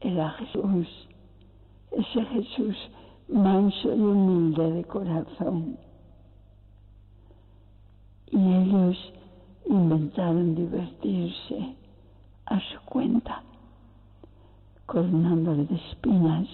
Era 0.00 0.30
Jesús, 0.30 1.08
ese 1.90 2.24
Jesús 2.26 2.76
manso 3.28 3.94
y 3.94 4.00
humilde 4.00 4.70
de 4.72 4.84
corazón. 4.84 5.78
Y 8.30 8.36
ellos 8.36 9.12
inventaron 9.66 10.54
divertirse 10.54 11.74
a 12.46 12.60
su 12.60 12.80
cuenta, 12.84 13.42
coronándole 14.84 15.64
de 15.64 15.74
espinas, 15.76 16.48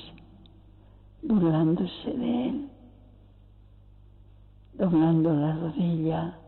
burlándose 1.22 2.10
de 2.10 2.48
él 2.48 2.72
doblando 4.82 5.32
la 5.34 5.54
rodilla 5.54 6.38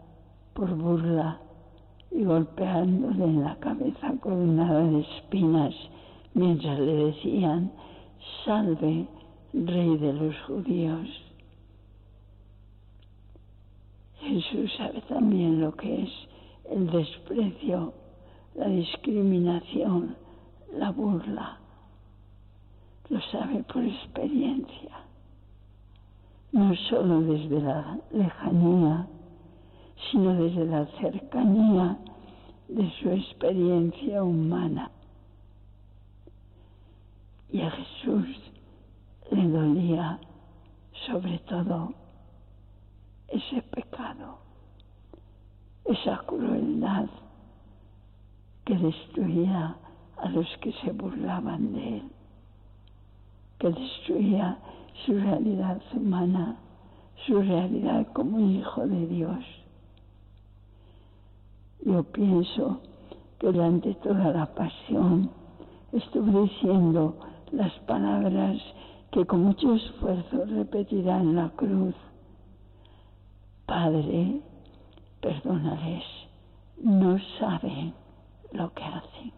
por 0.55 0.75
burla 0.75 1.39
y 2.11 2.25
golpeándole 2.25 3.25
en 3.25 3.43
la 3.43 3.57
cabeza 3.57 4.13
coronada 4.21 4.85
de 4.85 5.01
espinas 5.01 5.75
mientras 6.35 6.79
le 6.79 7.07
decían, 7.07 7.73
salve, 8.45 9.07
rey 9.53 9.97
de 9.99 10.13
los 10.13 10.35
judíos. 10.47 11.09
Jesús 14.21 14.73
sabe 14.77 15.01
también 15.09 15.61
lo 15.61 15.75
que 15.75 16.03
es 16.03 16.11
el 16.71 16.91
desprecio, 16.91 17.93
la 18.55 18.69
discriminación, 18.69 20.17
la 20.73 20.91
burla. 20.91 21.59
Lo 23.11 23.21
sabe 23.21 23.63
por 23.65 23.85
experiencia 23.85 25.05
no 26.55 26.73
solo 26.89 27.21
desde 27.23 27.61
la 27.61 27.99
lejanía, 28.13 29.09
sino 30.11 30.35
desde 30.35 30.65
la 30.67 30.87
cercanía 31.01 31.99
de 32.69 32.91
su 33.01 33.11
experiencia 33.11 34.23
humana. 34.23 34.91
Y 37.51 37.61
a 37.61 37.71
Jesús 37.71 38.27
le 39.31 39.49
dolía 39.49 40.19
sobre 41.07 41.39
todo 41.41 41.95
ese 43.29 43.63
pecado, 43.63 44.39
esa 45.85 46.19
crueldad 46.27 47.07
que 48.65 48.77
destruía 48.77 49.77
a 50.17 50.29
los 50.31 50.47
que 50.59 50.73
se 50.73 50.93
burlaban 50.93 51.75
de 51.75 51.99
él, 51.99 52.11
que 53.59 53.71
destruía 53.71 54.59
su 55.05 55.13
realidad 55.13 55.81
humana, 55.95 56.57
su 57.27 57.41
realidad 57.41 58.07
como 58.13 58.41
hijo 58.41 58.87
de 58.87 59.07
Dios. 59.07 59.64
Yo 61.95 62.03
pienso 62.03 62.81
que 63.39 63.53
durante 63.53 63.95
toda 63.95 64.33
la 64.33 64.53
pasión 64.53 65.31
estuve 65.93 66.41
diciendo 66.41 67.17
las 67.53 67.73
palabras 67.87 68.61
que 69.13 69.25
con 69.25 69.45
mucho 69.45 69.75
esfuerzo 69.75 70.45
repetirá 70.45 71.21
en 71.21 71.37
la 71.37 71.51
cruz. 71.51 71.95
Padre, 73.65 74.41
perdónales, 75.21 76.03
no 76.83 77.17
saben 77.39 77.95
lo 78.51 78.75
que 78.75 78.83
hacen. 78.83 79.33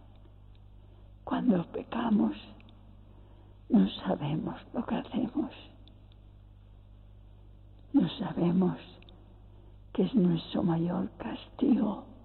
Cuando 1.25 1.62
pecamos, 1.73 2.37
no 3.69 3.87
sabemos 4.03 4.57
lo 4.73 4.87
que 4.87 4.95
hacemos. 4.95 5.51
No 7.92 8.09
sabemos 8.19 8.79
que 9.92 10.05
es 10.05 10.14
nuestro 10.14 10.62
mayor 10.62 11.11
castigo, 11.19 12.15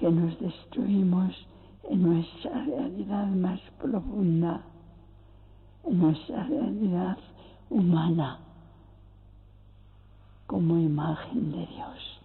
que 0.00 0.10
nos 0.10 0.40
destruimos 0.40 1.34
en 1.90 2.02
nuestra 2.02 2.64
realidad 2.64 3.26
más 3.26 3.60
profunda, 3.78 4.62
en 5.84 6.00
nuestra 6.00 6.42
realidad 6.44 7.18
humana, 7.68 8.38
como 10.46 10.78
imagen 10.78 11.52
de 11.52 11.66
Dios. 11.66 12.20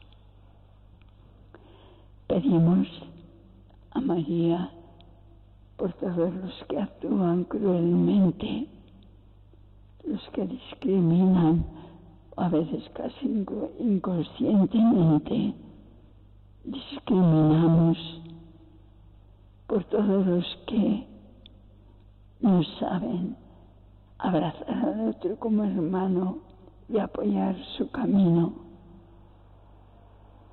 Pedimos 2.27 2.87
a 3.91 3.99
María 3.99 4.71
por 5.75 5.91
todos 5.95 6.33
los 6.33 6.53
que 6.69 6.79
actúan 6.79 7.43
cruelmente, 7.43 8.69
los 10.05 10.21
que 10.29 10.47
discriminan, 10.47 11.65
a 12.37 12.47
veces 12.47 12.89
casi 12.93 13.45
inconscientemente, 13.79 15.64
discriminamos 16.65 17.97
por 19.67 19.83
todos 19.85 20.25
los 20.25 20.45
que 20.67 21.07
no 22.41 22.63
saben 22.79 23.35
abrazar 24.17 24.69
al 24.69 25.09
otro 25.09 25.35
como 25.37 25.63
hermano 25.63 26.39
y 26.89 26.99
apoyar 26.99 27.55
su 27.77 27.89
camino, 27.91 28.53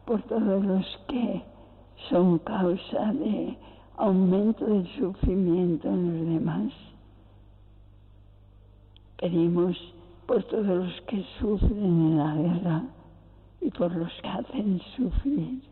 por 0.07 0.23
todos 0.23 0.65
los 0.65 0.87
que 1.09 1.43
son 2.09 2.39
causa 2.41 3.13
de 3.13 3.57
aumento 3.97 4.65
del 4.67 4.87
sufrimiento 4.99 5.89
en 5.89 6.19
los 6.19 6.35
demás. 6.35 6.73
Pedimos 9.19 9.77
por 10.27 10.43
todos 10.45 10.67
los 10.67 11.01
que 11.03 11.25
sufren 11.39 11.85
en 11.85 12.19
la 12.19 12.35
guerra 12.35 12.83
y 13.61 13.71
por 13.71 13.95
los 13.95 14.13
que 14.21 14.29
hacen 14.29 14.81
sufrir. 14.97 15.72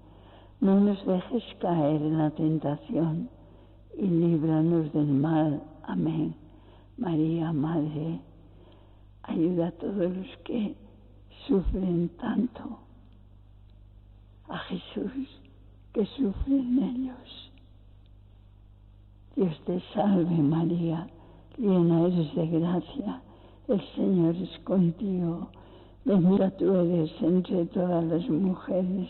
No 0.61 0.79
nos 0.79 1.03
dejes 1.07 1.43
caer 1.59 2.03
en 2.03 2.19
la 2.19 2.29
tentación 2.29 3.27
y 3.97 4.05
líbranos 4.05 4.93
del 4.93 5.07
mal. 5.07 5.63
Amén. 5.81 6.35
María, 6.97 7.51
Madre, 7.51 8.19
ayuda 9.23 9.69
a 9.69 9.71
todos 9.71 10.15
los 10.15 10.37
que 10.45 10.75
sufren 11.47 12.09
tanto. 12.19 12.77
A 14.49 14.59
Jesús 14.59 15.41
que 15.93 16.05
sufren 16.05 16.77
ellos. 16.77 17.51
Dios 19.35 19.59
te 19.65 19.81
salve 19.95 20.35
María, 20.35 21.07
llena 21.57 22.05
eres 22.05 22.35
de 22.35 22.47
gracia, 22.47 23.21
el 23.67 23.81
Señor 23.95 24.35
es 24.35 24.59
contigo. 24.59 25.49
Bendita 26.05 26.51
tú 26.51 26.75
eres 26.75 27.11
entre 27.19 27.65
todas 27.65 28.03
las 28.03 28.29
mujeres 28.29 29.09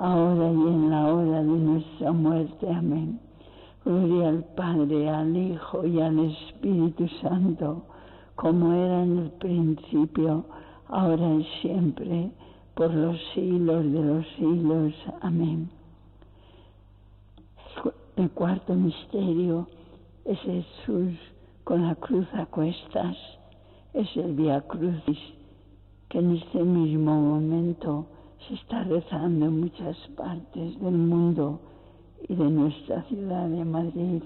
ahora 0.00 0.50
y 0.50 0.66
en 0.66 0.90
la 0.90 1.06
hora 1.06 1.42
de 1.42 1.58
nuestra 1.58 2.10
muerte. 2.12 2.68
Amén. 2.68 3.20
Gloria 3.84 4.30
al 4.30 4.44
Padre, 4.56 5.08
al 5.10 5.36
Hijo 5.36 5.86
y 5.86 6.00
al 6.00 6.18
Espíritu 6.18 7.06
Santo, 7.20 7.84
como 8.34 8.72
era 8.72 9.02
en 9.02 9.18
el 9.18 9.30
principio, 9.32 10.46
ahora 10.88 11.34
y 11.34 11.44
siempre, 11.60 12.30
por 12.74 12.92
los 12.94 13.18
siglos 13.34 13.84
de 13.92 14.02
los 14.02 14.26
siglos. 14.38 14.94
Amén. 15.20 15.70
El 18.16 18.30
cuarto 18.30 18.74
misterio 18.74 19.68
es 20.24 20.38
Jesús 20.40 21.14
con 21.64 21.86
la 21.86 21.94
cruz 21.94 22.26
a 22.32 22.46
cuestas, 22.46 23.16
es 23.92 24.08
el 24.16 24.34
Via 24.34 24.62
Crucis 24.62 25.18
que 26.08 26.18
en 26.18 26.36
este 26.36 26.62
mismo 26.62 27.14
momento 27.20 28.06
se 28.46 28.54
está 28.54 28.82
rezando 28.84 29.46
en 29.46 29.60
muchas 29.60 29.96
partes 30.16 30.80
del 30.80 30.94
mundo 30.94 31.60
y 32.28 32.34
de 32.34 32.50
nuestra 32.50 33.02
ciudad 33.04 33.48
de 33.48 33.64
Madrid. 33.64 34.22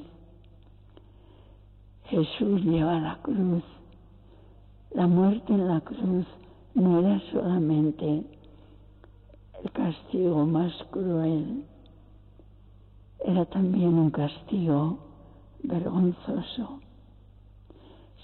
Jesús 2.05 2.62
lleva 2.62 3.00
la 3.00 3.18
cruz. 3.22 3.62
La 4.92 5.07
muerte 5.07 5.53
en 5.53 5.66
la 5.66 5.81
cruz 5.81 6.27
no 6.74 7.00
era 7.00 7.20
solamente 7.33 8.24
el 9.62 9.70
castigo 9.72 10.44
más 10.44 10.72
cruel, 10.90 11.64
era 13.24 13.44
también 13.46 13.94
un 13.94 14.11
castigo 14.11 14.98
vergonzoso. 15.62 16.81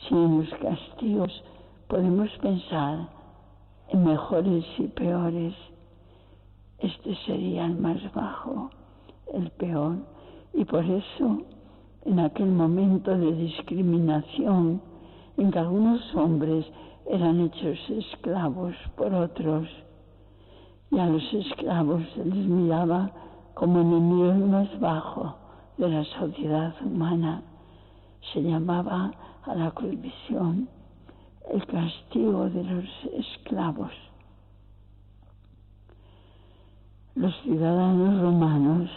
Si 0.00 0.14
en 0.14 0.38
los 0.38 0.50
castigos 0.60 1.42
podemos 1.88 2.28
pensar 2.42 3.08
en 3.88 4.04
mejores 4.04 4.64
y 4.78 4.86
peores, 4.88 5.54
este 6.80 7.14
sería 7.26 7.66
el 7.66 7.76
más 7.76 8.00
bajo 8.14 8.70
el 9.32 9.50
peor. 9.52 9.96
Y 10.54 10.64
por 10.64 10.84
eso, 10.84 11.42
en 12.04 12.18
aquel 12.20 12.50
momento 12.50 13.16
de 13.16 13.32
discriminación, 13.32 14.80
en 15.36 15.50
que 15.50 15.58
algunos 15.58 16.14
hombres 16.14 16.66
eran 17.06 17.40
hechos 17.40 17.78
esclavos 17.90 18.74
por 18.96 19.12
otros, 19.14 19.68
y 20.90 20.98
a 20.98 21.06
los 21.06 21.22
esclavos 21.32 22.02
se 22.14 22.24
les 22.24 22.46
miraba 22.46 23.10
como 23.54 23.80
enemigos 23.80 24.38
más 24.38 24.80
bajo 24.80 25.36
de 25.76 25.88
la 25.88 26.04
sociedad 26.04 26.74
humana, 26.84 27.42
se 28.32 28.42
llamaba 28.42 29.12
a 29.44 29.54
la 29.54 29.70
crucifixión 29.70 30.68
el 31.50 31.66
castigo 31.66 32.48
de 32.50 32.64
los 32.64 32.88
esclavos. 33.12 33.92
Los 37.16 37.34
ciudadanos 37.42 38.20
romanos 38.20 38.90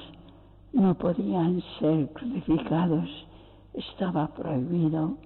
no 0.72 0.96
podían 0.96 1.64
ser 1.80 2.14
crucificados, 2.14 3.10
estaba 3.74 4.28
prohibido. 4.28 5.18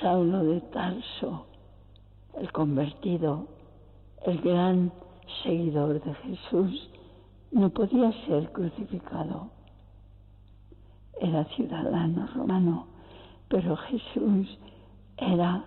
Saulo 0.00 0.44
de 0.44 0.60
Tarso, 0.60 1.46
el 2.38 2.52
convertido, 2.52 3.48
el 4.26 4.40
gran 4.42 4.92
seguidor 5.42 6.02
de 6.02 6.14
Jesús, 6.14 6.90
no 7.50 7.70
podía 7.70 8.12
ser 8.26 8.52
crucificado. 8.52 9.50
Era 11.18 11.44
ciudadano 11.56 12.26
romano, 12.34 12.86
pero 13.48 13.74
Jesús 13.76 14.58
era 15.16 15.64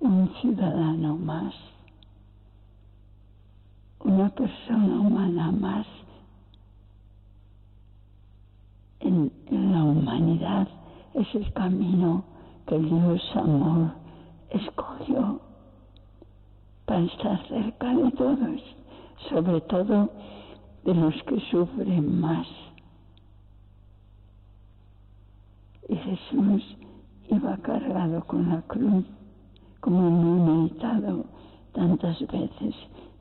un 0.00 0.28
ciudadano 0.40 1.16
más, 1.16 1.54
una 4.06 4.28
persona 4.28 5.00
humana 5.00 5.50
más 5.50 5.86
en, 9.00 9.32
la 9.50 9.82
humanidad 9.82 10.68
es 11.14 11.34
el 11.34 11.52
camino 11.52 12.22
que 12.68 12.78
Dios 12.78 13.22
amor 13.34 13.90
escogió 14.50 15.40
para 16.84 17.00
estar 17.00 17.48
cerca 17.48 17.94
de 17.96 18.12
todos, 18.12 18.62
sobre 19.28 19.60
todo 19.62 20.08
de 20.84 20.94
los 20.94 21.14
que 21.24 21.40
sufren 21.50 22.20
más. 22.20 22.46
Y 25.88 25.96
Jesús 25.96 26.76
iba 27.28 27.56
cargado 27.56 28.24
con 28.24 28.50
la 28.50 28.62
cruz, 28.62 29.04
como 29.80 30.06
hemos 30.06 30.48
meditado 30.48 31.24
tantas 31.72 32.20
veces 32.28 32.74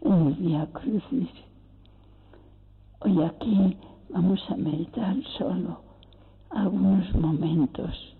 en 0.05 0.27
el 0.27 0.35
día 0.37 0.67
crucis. 0.71 1.29
Hoy 3.01 3.21
aquí 3.21 3.77
Vamos 4.15 4.39
a 4.49 4.55
meditar 4.55 5.13
solo 5.37 5.81
algunos 6.49 7.13
momentos. 7.15 8.15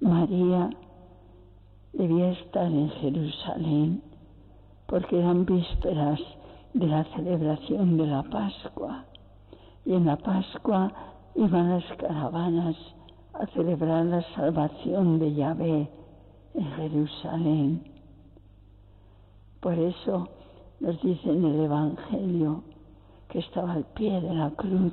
María 0.00 0.68
debía 1.94 2.32
estar 2.32 2.66
en 2.66 2.90
Jerusalén 2.90 4.02
porque 4.86 5.18
eran 5.18 5.46
vísperas 5.46 6.20
de 6.74 6.86
la 6.88 7.04
celebración 7.14 7.96
de 7.96 8.06
la 8.06 8.22
Pascua. 8.24 9.06
Y 9.86 9.94
en 9.94 10.04
la 10.04 10.16
Pascua 10.16 10.92
iban 11.36 11.70
las 11.70 11.84
caravanas 11.96 12.76
a 13.32 13.46
celebrar 13.46 14.04
la 14.04 14.22
salvación 14.34 15.20
de 15.20 15.34
Yahvé 15.34 15.90
en 16.52 16.70
Jerusalén. 16.72 17.84
Por 19.60 19.72
eso 19.72 20.28
nos 20.80 21.00
dice 21.02 21.30
en 21.30 21.44
el 21.44 21.60
Evangelio 21.64 22.62
que 23.28 23.40
estaba 23.40 23.72
al 23.72 23.84
pie 23.94 24.20
de 24.20 24.34
la 24.34 24.50
cruz, 24.50 24.92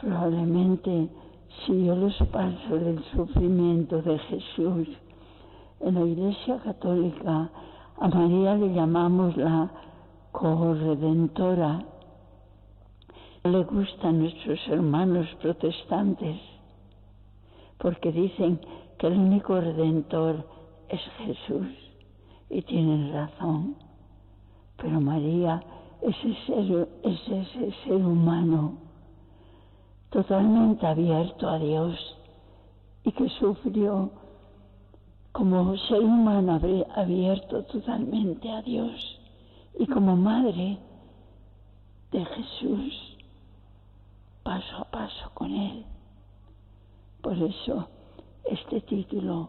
probablemente 0.00 1.08
siguió 1.66 1.96
los 1.96 2.16
pasos 2.32 2.80
del 2.80 3.02
sufrimiento 3.12 4.02
de 4.02 4.18
Jesús. 4.18 4.88
En 5.80 5.94
la 5.94 6.02
Iglesia 6.02 6.58
Católica 6.58 7.50
a 7.98 8.08
María 8.08 8.54
le 8.56 8.74
llamamos 8.74 9.36
la 9.36 9.70
corredentora. 10.32 11.84
Le 13.44 13.64
gustan 13.64 14.20
nuestros 14.20 14.58
hermanos 14.68 15.28
protestantes 15.40 16.40
porque 17.78 18.10
dicen 18.12 18.60
que 18.98 19.06
el 19.06 19.18
único 19.18 19.60
redentor 19.60 20.46
es 20.88 21.00
Jesús 21.18 21.66
y 22.48 22.62
tienen 22.62 23.12
razón. 23.12 23.76
Pero 24.76 25.00
María 25.00 25.62
ese 26.04 26.34
ser, 26.46 26.88
ese 27.02 27.72
ser 27.84 28.04
humano 28.04 28.74
totalmente 30.10 30.86
abierto 30.86 31.48
a 31.48 31.58
Dios 31.58 32.16
y 33.04 33.12
que 33.12 33.28
sufrió 33.30 34.10
como 35.32 35.76
ser 35.78 36.00
humano 36.00 36.60
abierto 36.94 37.64
totalmente 37.64 38.50
a 38.50 38.62
Dios 38.62 39.20
y 39.78 39.86
como 39.86 40.14
madre 40.14 40.78
de 42.12 42.24
Jesús 42.24 43.16
paso 44.42 44.76
a 44.76 44.84
paso 44.84 45.30
con 45.34 45.50
Él. 45.50 45.84
Por 47.22 47.36
eso 47.38 47.88
este 48.44 48.82
título 48.82 49.48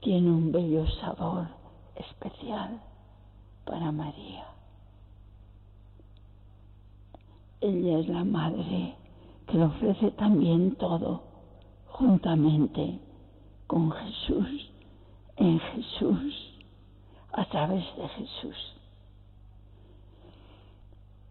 tiene 0.00 0.30
un 0.30 0.52
bello 0.52 0.86
sabor 1.00 1.48
especial 1.96 2.80
para 3.64 3.90
María. 3.90 4.55
Ella 7.60 7.98
es 8.00 8.08
la 8.08 8.24
madre 8.24 8.94
que 9.46 9.56
le 9.56 9.64
ofrece 9.64 10.10
también 10.12 10.74
todo 10.76 11.22
juntamente 11.86 12.98
con 13.66 13.90
Jesús, 13.90 14.70
en 15.36 15.58
Jesús, 15.58 16.54
a 17.32 17.44
través 17.46 17.84
de 17.96 18.08
Jesús. 18.08 18.76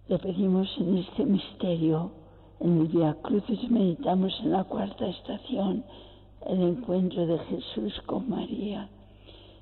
Le 0.07 0.17
pedimos 0.19 0.67
en 0.79 0.97
este 0.97 1.25
misterio, 1.25 2.11
en 2.59 2.81
el 2.81 2.87
Via 2.87 3.15
Crucis, 3.21 3.69
meditamos 3.69 4.33
en 4.41 4.51
la 4.51 4.63
cuarta 4.63 5.07
estación, 5.07 5.83
el 6.47 6.61
encuentro 6.61 7.25
de 7.25 7.39
Jesús 7.39 8.01
con 8.05 8.29
María. 8.29 8.89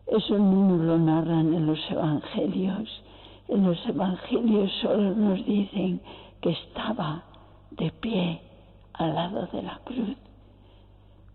Eso 0.07 0.37
no 0.37 0.77
lo 0.77 0.97
narran 0.97 1.53
en 1.53 1.65
los 1.65 1.79
evangelios. 1.89 2.89
En 3.47 3.65
los 3.65 3.85
evangelios 3.87 4.71
solo 4.81 5.15
nos 5.15 5.45
dicen 5.45 6.01
que 6.43 6.49
estaba 6.49 7.23
de 7.71 7.89
pie 7.89 8.41
al 8.91 9.15
lado 9.15 9.47
de 9.53 9.61
la 9.63 9.79
cruz. 9.85 10.17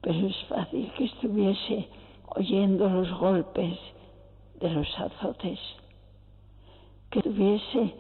Pero 0.03 0.27
es 0.29 0.37
fácil 0.51 0.93
que 0.99 1.05
estuviese 1.05 1.89
oyendo 2.37 2.91
los 2.91 3.11
golpes 3.19 3.79
de 4.61 4.69
los 4.69 4.87
azotes, 5.01 5.59
que 7.11 7.21
estuviese 7.21 7.95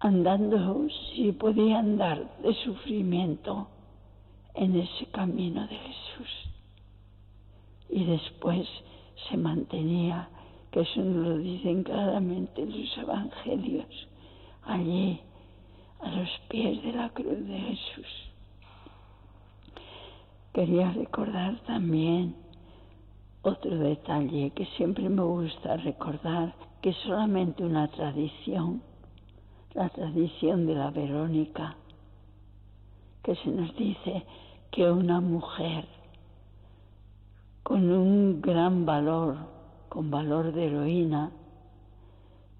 andando, 0.00 0.88
si 1.14 1.32
podía 1.32 1.80
andar, 1.80 2.38
de 2.40 2.54
sufrimiento 2.64 3.68
en 4.54 4.80
ese 4.80 5.04
camino 5.12 5.66
de 5.66 5.76
Jesús. 5.76 6.50
Y 7.90 8.04
después 8.04 8.66
se 9.28 9.36
mantenía, 9.36 10.30
que 10.70 10.80
eso 10.80 11.02
nos 11.02 11.26
lo 11.26 11.36
dicen 11.36 11.82
claramente 11.82 12.64
los 12.64 12.96
evangelios, 12.96 14.08
allí 14.62 15.20
a 16.04 16.10
los 16.10 16.28
pies 16.48 16.82
de 16.82 16.92
la 16.92 17.08
cruz 17.10 17.46
de 17.46 17.58
Jesús. 17.58 18.30
Quería 20.52 20.92
recordar 20.92 21.58
también 21.66 22.36
otro 23.42 23.76
detalle 23.76 24.50
que 24.50 24.66
siempre 24.76 25.08
me 25.08 25.22
gusta 25.22 25.76
recordar, 25.78 26.54
que 26.80 26.90
es 26.90 26.96
solamente 26.98 27.64
una 27.64 27.88
tradición, 27.88 28.82
la 29.72 29.88
tradición 29.88 30.66
de 30.66 30.74
la 30.74 30.90
Verónica, 30.90 31.76
que 33.22 33.34
se 33.36 33.48
nos 33.50 33.74
dice 33.76 34.24
que 34.70 34.90
una 34.90 35.20
mujer 35.20 35.86
con 37.62 37.90
un 37.90 38.42
gran 38.42 38.84
valor, 38.84 39.36
con 39.88 40.10
valor 40.10 40.52
de 40.52 40.66
heroína, 40.66 41.32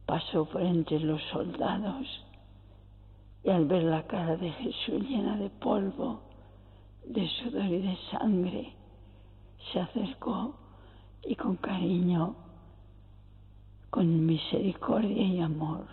pasó 0.07 0.47
por 0.47 0.63
entre 0.63 0.99
los 1.01 1.23
soldados 1.25 2.25
y 3.45 3.51
al 3.51 3.67
ver 3.67 3.83
la 3.83 4.03
cara 4.07 4.37
de 4.37 4.51
Jesús 4.51 5.03
llena 5.07 5.37
de 5.37 5.51
polvo, 5.51 6.21
de 7.05 7.29
sudor 7.29 7.67
y 7.67 7.83
de 7.83 7.97
sangre, 8.11 8.73
se 9.71 9.81
acercó 9.81 10.55
y 11.23 11.35
con 11.37 11.57
cariño, 11.57 12.35
con 13.91 14.25
misericordia 14.25 15.27
y 15.27 15.41
amor, 15.41 15.87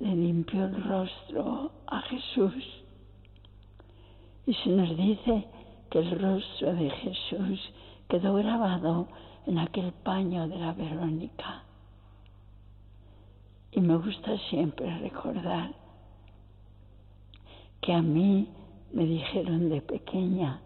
le 0.00 0.14
limpió 0.14 0.64
el 0.64 0.82
rostro 0.82 1.70
a 1.86 2.00
Jesús. 2.02 2.64
Y 4.46 4.54
se 4.54 4.70
nos 4.70 4.96
dice 4.96 5.46
que 5.88 5.98
el 6.00 6.20
rostro 6.20 6.74
de 6.74 6.90
Jesús 6.90 7.60
quedó 8.08 8.34
grabado 8.34 9.06
en 9.46 9.58
aquel 9.58 9.92
paño 9.92 10.48
de 10.48 10.58
la 10.58 10.72
Verónica. 10.72 11.62
Y 13.70 13.80
me 13.80 13.96
gusta 13.96 14.36
siempre 14.50 14.98
recordar 14.98 15.81
que 17.82 17.92
a 17.92 18.00
mí 18.00 18.48
me 18.92 19.04
dijeron 19.04 19.68
de 19.68 19.82
pequeña 19.82 20.60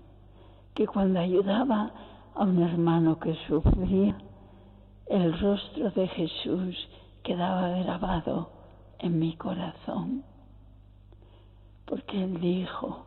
que 0.74 0.86
cuando 0.86 1.18
ayudaba 1.18 1.90
a 2.34 2.44
un 2.44 2.62
hermano 2.62 3.18
que 3.18 3.34
sufría, 3.48 4.18
el 5.06 5.38
rostro 5.40 5.90
de 5.90 6.08
Jesús 6.08 6.76
quedaba 7.22 7.70
grabado 7.70 8.50
en 8.98 9.18
mi 9.18 9.34
corazón, 9.36 10.22
porque 11.86 12.22
él 12.22 12.38
dijo, 12.40 13.06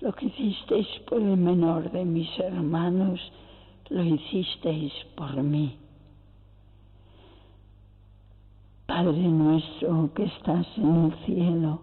lo 0.00 0.12
que 0.12 0.26
hicisteis 0.26 0.88
por 1.08 1.20
el 1.20 1.36
menor 1.36 1.90
de 1.92 2.04
mis 2.04 2.28
hermanos, 2.40 3.20
lo 3.90 4.02
hicisteis 4.02 4.92
por 5.16 5.40
mí. 5.42 5.78
Padre 8.86 9.18
nuestro 9.18 10.10
que 10.14 10.24
estás 10.24 10.66
en 10.76 11.04
el 11.04 11.14
cielo, 11.24 11.82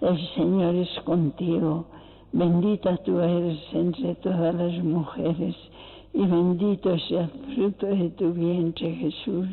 el 0.00 0.18
Señor 0.34 0.74
es 0.76 0.90
contigo, 1.04 1.86
bendita 2.32 2.96
tú 2.98 3.20
eres 3.20 3.58
entre 3.72 4.14
todas 4.16 4.54
las 4.54 4.82
mujeres, 4.82 5.54
y 6.12 6.26
bendito 6.26 6.98
sea 6.98 7.24
el 7.24 7.54
fruto 7.54 7.86
de 7.86 8.10
tu 8.10 8.32
vientre 8.32 8.94
Jesús. 8.94 9.48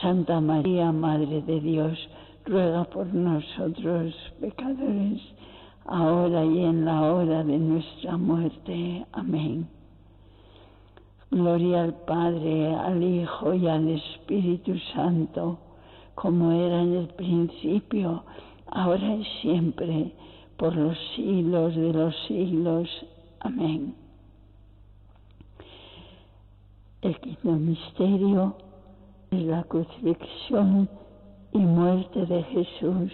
Santa 0.00 0.40
María, 0.40 0.92
Madre 0.92 1.42
de 1.42 1.60
Dios, 1.60 1.98
ruega 2.44 2.84
por 2.84 3.12
nosotros 3.14 4.14
pecadores, 4.40 5.20
ahora 5.86 6.44
y 6.44 6.64
en 6.64 6.84
la 6.84 7.02
hora 7.02 7.42
de 7.42 7.58
nuestra 7.58 8.16
muerte. 8.16 9.06
Amén. 9.12 9.68
Gloria 11.30 11.84
al 11.84 11.94
Padre, 12.04 12.74
al 12.74 13.02
Hijo 13.02 13.54
y 13.54 13.66
al 13.66 13.88
Espíritu 13.88 14.78
Santo, 14.94 15.58
como 16.14 16.52
era 16.52 16.82
en 16.82 16.94
el 16.94 17.08
principio, 17.08 18.22
ahora 18.72 19.16
y 19.16 19.24
siempre, 19.42 20.12
por 20.56 20.74
los 20.74 20.96
siglos 21.14 21.76
de 21.76 21.92
los 21.92 22.14
siglos. 22.26 22.88
Amén. 23.40 23.94
El 27.02 27.18
quinto 27.20 27.52
misterio 27.52 28.56
es 29.30 29.42
la 29.42 29.64
crucifixión 29.64 30.88
y 31.52 31.58
muerte 31.58 32.26
de 32.26 32.42
Jesús 32.44 33.12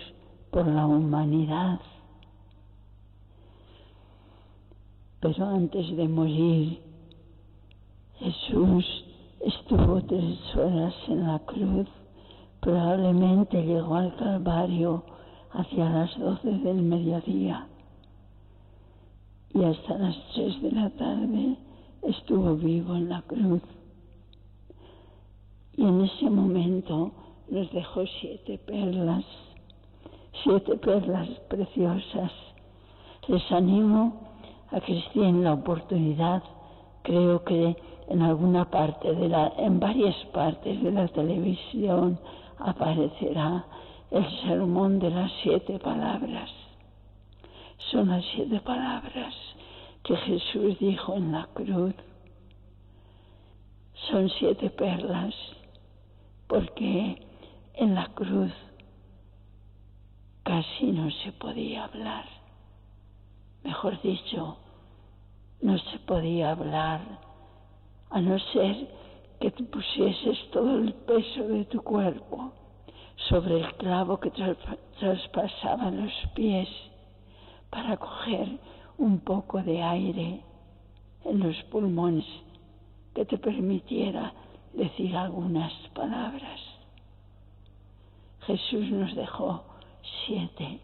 por 0.51 0.67
la 0.67 0.87
humanidad. 0.87 1.81
Pero 5.21 5.47
antes 5.47 5.97
de 5.97 6.07
morir, 6.07 6.81
Jesús 8.19 8.85
estuvo 9.41 10.01
tres 10.03 10.39
horas 10.55 10.95
en 11.09 11.27
la 11.27 11.39
cruz. 11.41 11.89
Probablemente 12.61 13.63
llegó 13.65 13.97
al 13.97 14.15
Calvario 14.17 15.03
hacia 15.53 15.89
las 15.89 16.19
doce 16.19 16.51
del 16.51 16.83
mediodía 16.83 17.67
y 19.55 19.65
hasta 19.65 19.99
las 19.99 20.17
tres 20.35 20.61
de 20.63 20.73
la 20.73 20.91
tarde 20.91 21.57
estuvo 22.03 22.55
vivo 22.57 22.95
en 22.95 23.09
la 23.09 23.23
cruz. 23.23 23.63
Y 25.77 25.83
en 25.83 26.03
ese 26.03 26.29
momento 26.29 27.13
nos 27.49 27.71
dejó 27.73 28.05
siete 28.21 28.59
perlas, 28.59 29.25
siete 30.45 30.77
perlas 30.77 31.29
preciosas. 31.49 32.33
Les 33.27 33.53
animo 33.53 34.29
a 34.71 34.81
que 34.81 35.03
en 35.15 35.45
la 35.45 35.55
oportunidad, 35.55 36.43
creo 37.03 37.43
que 37.45 37.77
en 38.09 38.23
alguna 38.23 38.71
parte 38.71 39.15
de 39.15 39.29
la, 39.29 39.53
en 39.59 39.81
varias 39.81 40.17
partes 40.33 40.83
de 40.83 40.91
la 40.91 41.09
televisión 41.09 42.19
aparecerá 42.59 43.65
el 44.11 44.41
sermón 44.41 44.99
de 44.99 45.11
las 45.11 45.31
siete 45.43 45.79
palabras. 45.79 46.51
Son 47.91 48.09
las 48.09 48.25
siete 48.35 48.61
palabras 48.61 49.35
que 50.03 50.17
Jesús 50.17 50.79
dijo 50.79 51.15
en 51.15 51.33
la 51.33 51.47
cruz. 51.53 51.95
Son 54.11 54.31
siete 54.39 54.71
perlas 54.71 55.35
porque 56.47 57.27
en 57.75 57.95
la 57.95 58.07
cruz 58.15 58.53
casi 60.43 60.87
no 60.87 61.11
se 61.11 61.33
podía 61.33 61.85
hablar. 61.85 62.25
Mejor 63.63 64.01
dicho, 64.01 64.57
no 65.61 65.79
se 65.79 65.99
podía 65.99 66.53
hablar 66.53 67.01
a 68.11 68.21
no 68.21 68.39
ser 68.39 68.89
que 69.41 69.51
tú 69.51 69.67
pusieses 69.67 70.51
todo 70.51 70.79
el 70.79 70.95
peso 70.95 71.47
de 71.47 71.65
tu 71.67 71.83
cuerpo 71.83 72.53
sobre 73.29 73.61
el 73.61 73.75
clavo 73.75 74.21
que 74.21 74.31
traspasaba 74.31 75.91
los 75.91 76.13
pies 76.35 76.69
para 77.71 77.97
coger 77.97 78.59
un 78.97 79.21
poco 79.21 79.63
de 79.63 79.83
aire 79.83 80.41
en 81.25 81.41
los 81.41 81.57
pulmones 81.65 82.25
que 83.15 83.25
te 83.25 83.39
permitiera 83.39 84.33
decir 84.73 85.17
algunas 85.17 85.73
palabras. 85.95 86.61
Jesús 88.47 88.91
nos 88.91 89.15
dejó 89.15 89.65
siete. 90.27 90.81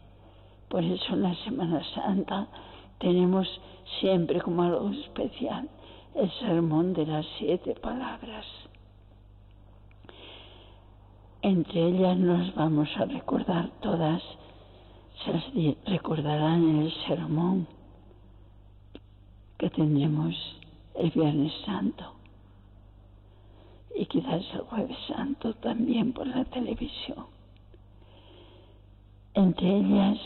Por 0.69 0.83
eso 0.83 1.13
en 1.13 1.23
la 1.23 1.35
Semana 1.45 1.81
Santa 1.93 2.47
tenemos 2.99 3.47
siempre 3.99 4.41
como 4.41 4.63
algo 4.63 4.89
especial 4.89 5.69
el 6.15 6.31
sermón 6.39 6.93
de 6.93 7.05
las 7.05 7.25
siete 7.37 7.75
palabras. 7.75 8.45
Entre 11.45 11.79
ellas 11.79 12.17
nos 12.17 12.55
vamos 12.55 12.89
a 12.97 13.05
recordar 13.05 13.69
todas, 13.79 14.19
se 15.23 15.31
las 15.31 15.43
recordarán 15.85 16.67
en 16.67 16.81
el 16.81 16.93
sermón 17.05 17.67
que 19.59 19.69
tendremos 19.69 20.33
el 20.95 21.11
Viernes 21.11 21.53
Santo 21.63 22.03
y 23.95 24.07
quizás 24.07 24.41
el 24.55 24.61
Jueves 24.61 24.97
Santo 25.07 25.53
también 25.57 26.13
por 26.13 26.25
la 26.25 26.45
televisión. 26.45 27.27
Entre 29.35 29.81
ellas, 29.81 30.17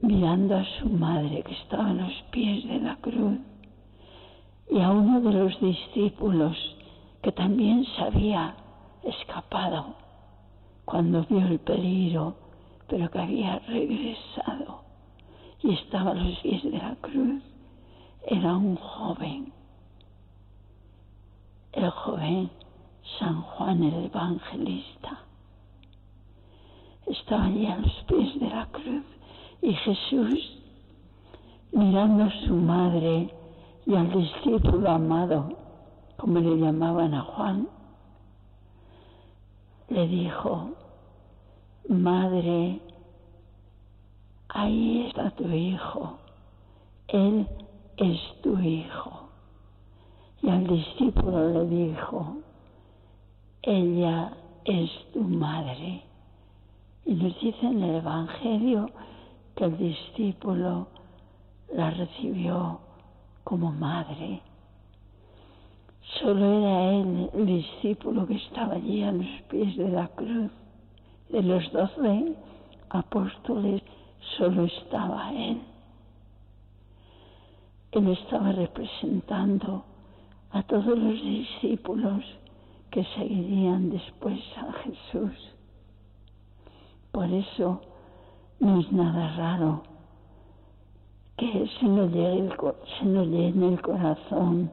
mirando 0.00 0.58
a 0.58 0.64
su 0.78 0.88
madre 0.90 1.42
que 1.42 1.54
estaba 1.54 1.90
a 1.90 1.94
los 1.94 2.12
pies 2.30 2.68
de 2.68 2.78
la 2.78 2.94
cruz 2.98 3.40
y 4.70 4.78
a 4.78 4.92
uno 4.92 5.20
de 5.20 5.32
los 5.32 5.60
discípulos 5.60 6.56
que 7.20 7.32
también 7.32 7.84
se 7.84 8.02
había 8.02 8.54
escapado 9.08 9.94
cuando 10.84 11.24
vio 11.24 11.46
el 11.46 11.58
peligro, 11.58 12.34
pero 12.88 13.10
que 13.10 13.18
había 13.18 13.58
regresado 13.60 14.82
y 15.62 15.74
estaba 15.74 16.12
a 16.12 16.14
los 16.14 16.38
pies 16.38 16.62
de 16.62 16.78
la 16.78 16.94
cruz, 17.00 17.42
era 18.26 18.56
un 18.56 18.76
joven, 18.76 19.52
el 21.72 21.90
joven 21.90 22.50
San 23.18 23.42
Juan 23.42 23.82
el 23.82 24.04
Evangelista. 24.04 25.18
Estaba 27.06 27.44
allí 27.44 27.66
a 27.66 27.78
los 27.78 27.92
pies 28.06 28.38
de 28.38 28.50
la 28.50 28.66
cruz 28.66 29.04
y 29.62 29.72
Jesús, 29.72 30.58
mirando 31.72 32.24
a 32.24 32.46
su 32.46 32.54
madre 32.54 33.34
y 33.86 33.94
al 33.94 34.12
discípulo 34.12 34.90
amado, 34.90 35.56
como 36.16 36.38
le 36.38 36.56
llamaban 36.56 37.14
a 37.14 37.22
Juan, 37.22 37.68
le 39.88 40.06
dijo, 40.06 40.70
Madre, 41.88 42.80
ahí 44.48 45.06
está 45.06 45.30
tu 45.30 45.48
hijo, 45.50 46.18
él 47.08 47.46
es 47.96 48.20
tu 48.42 48.58
hijo. 48.58 49.28
Y 50.42 50.50
al 50.50 50.66
discípulo 50.66 51.50
le 51.50 51.66
dijo, 51.66 52.36
ella 53.62 54.32
es 54.64 54.90
tu 55.12 55.20
madre. 55.20 56.02
Y 57.04 57.14
nos 57.14 57.40
dice 57.40 57.66
en 57.66 57.82
el 57.82 57.96
Evangelio 57.96 58.90
que 59.56 59.64
el 59.64 59.78
discípulo 59.78 60.88
la 61.74 61.90
recibió 61.90 62.80
como 63.44 63.72
madre. 63.72 64.42
Solo 66.16 66.44
era 66.60 66.92
él 66.94 67.30
el 67.34 67.46
discípulo 67.46 68.26
que 68.26 68.36
estaba 68.36 68.74
allí 68.74 69.02
a 69.02 69.12
los 69.12 69.26
pies 69.48 69.76
de 69.76 69.88
la 69.90 70.08
cruz. 70.08 70.50
De 71.28 71.42
los 71.42 71.70
doce 71.72 72.34
apóstoles 72.88 73.82
solo 74.36 74.64
estaba 74.64 75.32
él. 75.32 75.60
Él 77.92 78.08
estaba 78.08 78.52
representando 78.52 79.84
a 80.50 80.62
todos 80.62 80.86
los 80.98 81.22
discípulos 81.22 82.24
que 82.90 83.04
seguirían 83.16 83.90
después 83.90 84.40
a 84.56 84.72
Jesús. 84.72 85.54
Por 87.12 87.30
eso 87.30 87.80
no 88.60 88.80
es 88.80 88.90
nada 88.92 89.36
raro 89.36 89.82
que 91.36 91.68
se 91.78 91.86
nos, 91.86 92.10
llene 92.10 93.68
el 93.68 93.80
corazón 93.82 94.70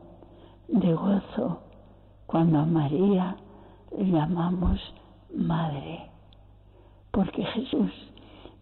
de 0.68 0.94
gozo 0.94 1.62
cuando 2.26 2.60
a 2.60 2.66
María 2.66 3.36
le 3.98 4.06
llamamos 4.06 4.80
Madre, 5.34 6.10
porque 7.12 7.44
Jesús, 7.44 7.92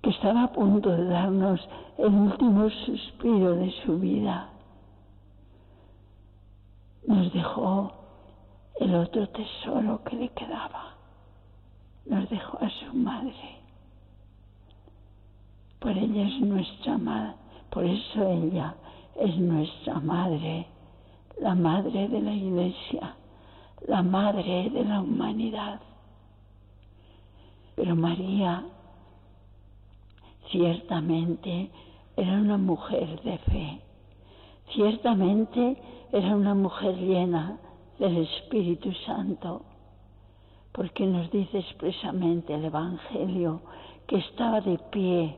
que 0.02 0.10
estaba 0.10 0.44
a 0.44 0.52
punto 0.52 0.90
de 0.90 1.06
darnos 1.06 1.60
el 1.98 2.14
último 2.14 2.70
suspiro 2.86 3.56
de 3.56 3.72
su 3.86 4.00
vida, 4.00 4.50
nos 7.08 7.32
dejó 7.32 7.92
el 8.80 8.96
otro 8.96 9.28
tesoro 9.30 10.04
que 10.04 10.16
le 10.16 10.30
quedaba, 10.30 10.96
nos 12.06 12.30
dejó 12.30 12.58
a 12.60 12.70
su 12.70 12.94
madre. 12.94 13.60
Por 15.80 15.92
ella 15.92 16.28
es 16.28 16.42
nuestra 16.42 16.98
madre, 16.98 17.36
por 17.70 17.84
eso 17.84 18.28
ella 18.28 18.76
es 19.20 19.38
nuestra 19.38 20.00
madre 20.00 20.68
la 21.40 21.56
madre 21.56 22.08
de 22.08 22.22
la 22.22 22.34
iglesia, 22.34 23.16
la 23.88 24.02
madre 24.02 24.70
de 24.70 24.84
la 24.84 25.02
humanidad. 25.02 25.80
Pero 27.76 27.96
María 27.96 28.64
ciertamente 30.52 31.70
era 32.16 32.34
una 32.34 32.58
mujer 32.58 33.22
de 33.24 33.38
fe, 33.40 33.82
ciertamente 34.74 35.78
era 36.12 36.36
una 36.36 36.54
mujer 36.54 36.96
llena 36.96 37.58
del 37.98 38.18
Espíritu 38.18 38.94
Santo, 39.06 39.64
porque 40.72 41.06
nos 41.06 41.30
dice 41.32 41.60
expresamente 41.60 42.54
el 42.54 42.66
Evangelio 42.66 43.62
que 44.08 44.18
estaba 44.18 44.62
de 44.62 44.78
pie 44.92 45.38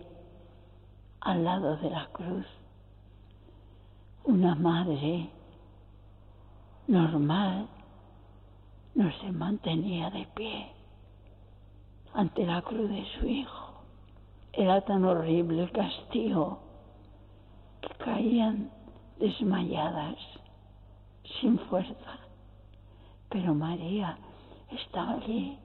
al 1.22 1.44
lado 1.44 1.78
de 1.78 1.90
la 1.90 2.08
cruz, 2.08 2.46
una 4.26 4.56
madre 4.56 5.30
normal 6.88 7.68
no 8.94 9.12
se 9.20 9.32
mantenía 9.32 10.10
de 10.10 10.26
pie 10.36 10.68
ante 12.14 12.46
la 12.46 12.62
cruz 12.62 12.90
de 12.90 13.06
su 13.20 13.28
hijo. 13.28 13.74
Era 14.54 14.82
tan 14.82 15.04
horrible 15.04 15.64
el 15.64 15.72
castigo 15.72 16.60
que 17.82 17.94
caían 17.96 18.72
desmayadas 19.20 20.16
sin 21.42 21.60
fuerza. 21.60 22.20
Pero 23.30 23.54
María 23.54 24.18
estaba 24.72 25.14
allí 25.14 25.58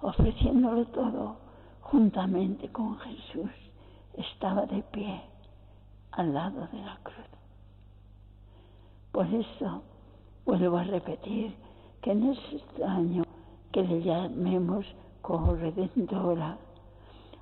ofreciéndolo 0.00 0.84
todo 0.86 1.36
juntamente 1.80 2.70
con 2.70 2.98
Jesús. 2.98 3.50
Estaba 4.14 4.66
de 4.66 4.82
pie 4.82 5.22
al 6.12 6.34
lado 6.34 6.66
de 6.72 6.78
la 6.78 6.98
cruz. 7.02 7.26
Por 9.12 9.26
eso 9.32 9.82
vuelvo 10.44 10.76
a 10.76 10.84
repetir 10.84 11.54
que 12.02 12.14
no 12.14 12.32
es 12.32 12.38
extraño 12.52 13.24
que 13.72 13.82
le 13.82 14.02
llamemos 14.02 14.86
corredentora, 15.22 16.58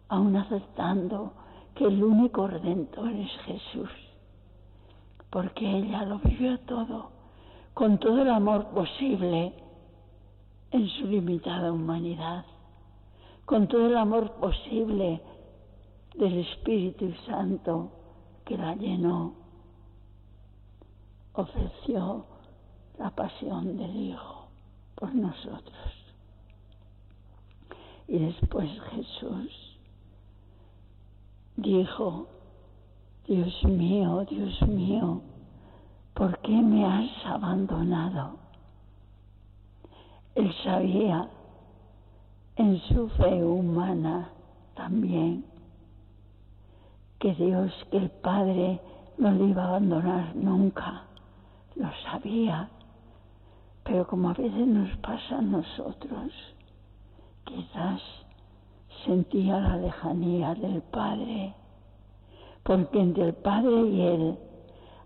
aun 0.09 0.37
aceptando 0.37 1.33
que 1.75 1.85
el 1.85 2.03
único 2.03 2.47
redentor 2.47 3.11
es 3.11 3.31
Jesús, 3.45 3.91
porque 5.31 5.69
ella 5.69 6.05
lo 6.05 6.19
vivió 6.19 6.59
todo, 6.61 7.11
con 7.75 7.99
todo 7.99 8.23
el 8.23 8.31
amor 8.31 8.67
posible 8.69 9.53
en 10.71 10.89
su 10.89 11.07
limitada 11.07 11.73
humanidad, 11.73 12.45
con 13.45 13.67
todo 13.67 13.87
el 13.87 13.97
amor 13.97 14.33
posible 14.33 15.21
del 16.15 16.39
Espíritu 16.39 17.13
Santo 17.27 17.91
que 18.45 18.57
la 18.57 18.75
llenó, 18.75 19.35
ofreció 21.35 22.27
la 23.03 23.11
pasión 23.11 23.77
del 23.77 23.97
Hijo 23.97 24.47
por 24.95 25.13
nosotros. 25.13 25.93
Y 28.07 28.19
después 28.19 28.71
Jesús 28.91 29.79
dijo, 31.57 32.29
Dios 33.27 33.65
mío, 33.65 34.25
Dios 34.31 34.63
mío, 34.69 35.21
¿por 36.15 36.39
qué 36.43 36.53
me 36.53 36.85
has 36.85 37.27
abandonado? 37.27 38.37
Él 40.37 40.55
sabía 40.63 41.29
en 42.55 42.81
su 42.83 43.09
fe 43.09 43.45
humana 43.45 44.31
también 44.75 45.45
que 47.19 47.35
Dios, 47.35 47.73
que 47.91 47.97
el 47.97 48.11
Padre 48.11 48.81
no 49.19 49.33
le 49.33 49.47
iba 49.47 49.65
a 49.65 49.69
abandonar 49.69 50.37
nunca, 50.37 51.03
lo 51.75 51.91
sabía, 52.05 52.69
pero 53.85 54.07
como 54.07 54.31
a 54.31 54.35
veces 54.35 54.67
nos 54.67 54.97
pasa 54.99 55.39
a 55.39 55.43
nosotros, 55.43 56.33
quizás 57.45 58.01
sentía 59.05 59.59
la 59.59 59.77
lejanía 59.77 60.55
del 60.55 60.83
Padre, 60.83 61.55
porque 62.63 63.01
entre 63.01 63.25
el 63.25 63.35
Padre 63.35 63.89
y 63.89 64.01
él 64.01 64.39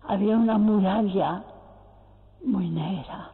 había 0.03 0.37
una 0.37 0.57
muralla 0.57 1.43
muy 2.45 2.69
negra, 2.69 3.31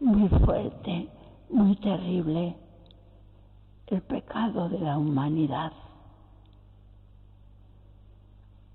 muy 0.00 0.28
fuerte, 0.28 1.08
muy 1.50 1.74
terrible, 1.76 2.56
el 3.88 4.00
pecado 4.02 4.68
de 4.68 4.78
la 4.78 4.96
humanidad. 4.96 5.72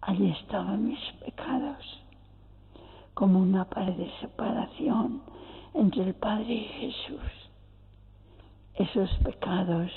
Allí 0.01 0.29
estaban 0.29 0.87
mis 0.87 0.99
pecados, 1.25 1.83
como 3.13 3.39
una 3.39 3.65
pared 3.65 3.95
de 3.95 4.11
separación 4.21 5.21
entre 5.77 6.03
el 6.03 6.13
Padre 6.15 6.53
y 6.53 6.65
Jesús. 6.65 7.31
Esos 8.75 9.09
pecados 9.23 9.91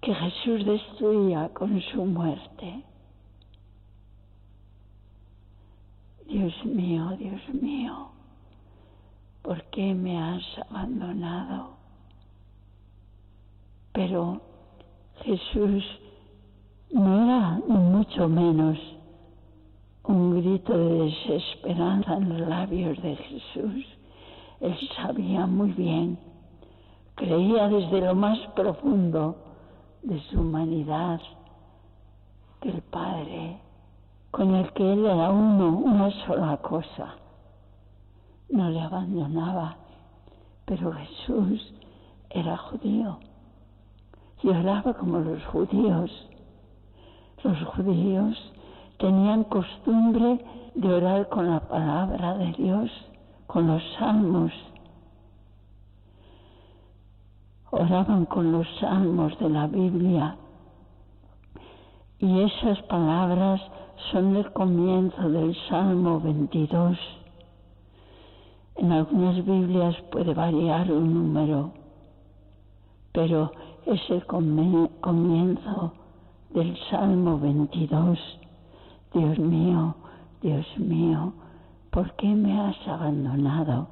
que 0.00 0.14
Jesús 0.14 0.64
destruía 0.66 1.48
con 1.54 1.80
su 1.80 2.04
muerte. 2.04 2.84
Dios 6.26 6.64
mío, 6.64 7.16
Dios 7.18 7.40
mío, 7.54 8.08
¿por 9.42 9.62
qué 9.64 9.94
me 9.94 10.18
has 10.18 10.42
abandonado? 10.70 11.76
Pero 13.92 14.40
Jesús 15.22 15.84
no 16.92 17.24
era 17.24 17.60
ni 17.68 17.76
mucho 17.76 18.28
menos 18.28 18.78
un 20.04 20.40
grito 20.40 20.76
de 20.76 21.04
desesperanza 21.04 22.16
en 22.16 22.28
los 22.28 22.48
labios 22.48 23.00
de 23.02 23.16
Jesús. 23.16 23.84
Él 24.64 24.78
sabía 24.96 25.44
muy 25.44 25.72
bien, 25.72 26.18
creía 27.16 27.68
desde 27.68 28.00
lo 28.00 28.14
más 28.14 28.38
profundo 28.56 29.36
de 30.02 30.18
su 30.22 30.40
humanidad 30.40 31.20
que 32.62 32.70
el 32.70 32.80
Padre, 32.80 33.58
con 34.30 34.54
el 34.54 34.72
que 34.72 34.90
Él 34.90 35.04
era 35.04 35.30
uno, 35.30 35.68
una 35.68 36.10
sola 36.24 36.56
cosa, 36.56 37.16
no 38.48 38.70
le 38.70 38.80
abandonaba. 38.80 39.76
Pero 40.64 40.92
Jesús 40.92 41.74
era 42.30 42.56
judío 42.56 43.18
y 44.42 44.48
oraba 44.48 44.94
como 44.94 45.18
los 45.18 45.44
judíos. 45.44 46.10
Los 47.42 47.62
judíos 47.64 48.52
tenían 48.96 49.44
costumbre 49.44 50.42
de 50.74 50.88
orar 50.88 51.28
con 51.28 51.50
la 51.50 51.60
palabra 51.60 52.38
de 52.38 52.50
Dios, 52.52 52.90
con 53.54 53.68
los 53.68 53.84
salmos. 53.96 54.50
Oraban 57.70 58.26
con 58.26 58.50
los 58.50 58.66
salmos 58.80 59.38
de 59.38 59.48
la 59.48 59.68
Biblia. 59.68 60.36
Y 62.18 62.40
esas 62.40 62.82
palabras 62.88 63.60
son 64.10 64.34
el 64.34 64.52
comienzo 64.52 65.30
del 65.30 65.54
Salmo 65.68 66.18
22. 66.18 66.98
En 68.74 68.90
algunas 68.90 69.36
Biblias 69.36 69.94
puede 70.10 70.34
variar 70.34 70.90
un 70.90 71.14
número, 71.14 71.70
pero 73.12 73.52
es 73.86 74.00
el 74.10 74.26
comienzo 74.26 75.92
del 76.50 76.76
Salmo 76.90 77.38
22. 77.38 78.18
Dios 79.12 79.38
mío, 79.38 79.94
Dios 80.42 80.66
mío, 80.76 81.34
¿por 81.94 82.12
qué 82.16 82.26
me 82.26 82.60
has 82.60 82.88
abandonado? 82.88 83.86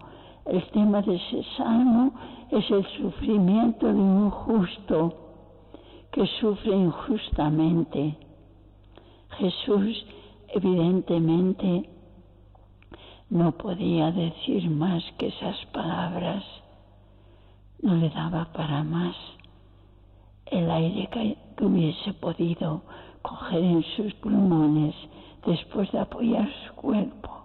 El 0.45 0.69
tema 0.73 1.03
de 1.03 1.15
ese 1.15 1.45
salmo 1.57 2.13
es 2.51 2.69
el 2.69 2.85
sufrimiento 2.99 3.87
de 3.87 3.95
un 3.95 4.29
justo 4.29 5.15
que 6.11 6.27
sufre 6.41 6.75
injustamente. 6.75 8.17
Jesús 9.39 10.05
evidentemente 10.49 11.89
no 13.31 13.53
podía 13.53 14.11
decir 14.11 14.69
más 14.69 15.05
que 15.17 15.29
esas 15.29 15.65
palabras, 15.67 16.43
no 17.83 17.95
le 17.95 18.11
daba 18.11 18.53
para 18.53 18.83
más 18.83 19.15
el 20.47 20.69
aire 20.69 21.09
que, 21.09 21.39
hubiese 21.65 22.13
podido 22.15 22.83
coger 23.23 23.63
en 23.63 23.85
sus 23.95 24.13
pulmones 24.15 24.97
después 25.47 25.93
de 25.93 26.01
apoyar 26.01 26.49
su 26.67 26.75
cuerpo 26.75 27.42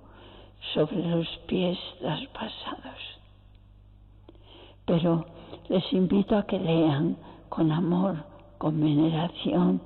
sobre 0.74 0.98
los 0.98 1.28
pies 1.48 1.78
traspasados. 2.00 3.00
Pero 4.86 5.26
les 5.70 5.94
invito 5.94 6.38
a 6.38 6.46
que 6.46 6.60
lean 6.60 7.18
con 7.50 7.72
amor, 7.72 8.24
con 8.58 8.80
veneración, 8.80 9.82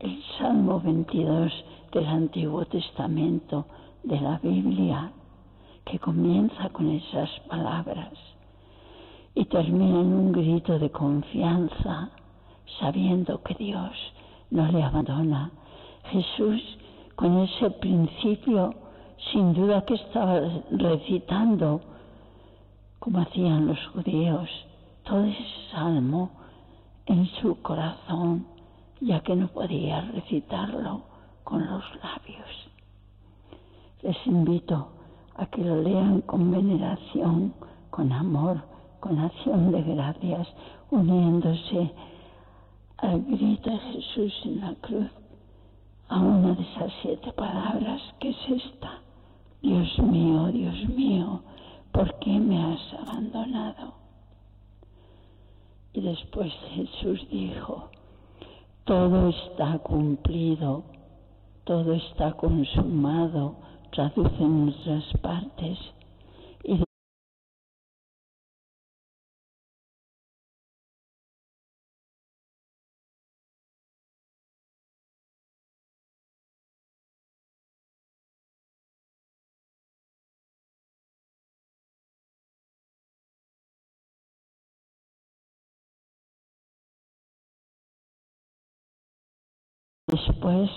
el 0.00 0.22
Salmo 0.38 0.80
22 0.80 1.52
del 1.92 2.06
Antiguo 2.06 2.64
Testamento 2.66 3.66
de 4.02 4.20
la 4.20 4.38
Biblia, 4.38 5.12
que 5.84 5.98
comienza 5.98 6.68
con 6.70 6.90
esas 6.90 7.30
palabras 7.48 8.12
y 9.34 9.44
termina 9.46 10.00
en 10.00 10.12
un 10.12 10.32
grito 10.32 10.78
de 10.78 10.90
confianza 10.90 12.10
sabiendo 12.80 13.42
que 13.42 13.54
Dios 13.54 13.92
no 14.50 14.70
le 14.70 14.82
abandona. 14.82 15.50
Jesús, 16.10 16.60
con 17.16 17.38
ese 17.38 17.70
principio, 17.70 18.74
sin 19.32 19.54
duda 19.54 19.84
que 19.84 19.94
estaba 19.94 20.40
recitando, 20.70 21.80
como 22.98 23.20
hacían 23.20 23.66
los 23.66 23.78
judíos, 23.88 24.48
todo 25.04 25.24
ese 25.24 25.44
salmo 25.70 26.30
en 27.06 27.26
su 27.40 27.60
corazón, 27.62 28.46
ya 29.00 29.20
que 29.20 29.36
no 29.36 29.48
podía 29.48 30.00
recitarlo 30.12 31.02
con 31.44 31.66
los 31.66 31.84
labios. 32.02 32.48
Les 34.02 34.26
invito 34.26 34.88
a 35.36 35.46
que 35.46 35.62
lo 35.62 35.82
lean 35.82 36.20
con 36.22 36.50
veneración, 36.50 37.54
con 37.90 38.12
amor, 38.12 38.62
con 39.00 39.18
acción 39.18 39.72
de 39.72 39.82
gracias, 39.82 40.48
uniéndose 40.90 41.90
al 42.98 43.22
grito 43.22 43.70
de 43.70 43.78
Jesús 43.78 44.32
en 44.44 44.60
la 44.60 44.74
cruz, 44.76 45.10
a 46.08 46.18
una 46.18 46.54
de 46.54 46.62
esas 46.62 46.92
siete 47.02 47.32
palabras 47.32 48.00
que 48.20 48.30
es 48.30 48.36
esta, 48.48 49.00
Dios 49.64 49.98
mío, 49.98 50.48
Dios 50.48 50.88
mío, 50.90 51.40
¿por 51.90 52.18
qué 52.18 52.38
me 52.38 52.62
has 52.62 52.92
abandonado? 53.00 53.94
Y 55.94 56.02
después 56.02 56.52
Jesús 56.74 57.26
dijo, 57.30 57.88
todo 58.84 59.30
está 59.30 59.78
cumplido, 59.78 60.84
todo 61.64 61.94
está 61.94 62.34
consumado, 62.34 63.54
traduce 63.90 64.36
en 64.36 64.66
nuestras 64.66 65.04
partes, 65.22 65.78
Después, 90.14 90.70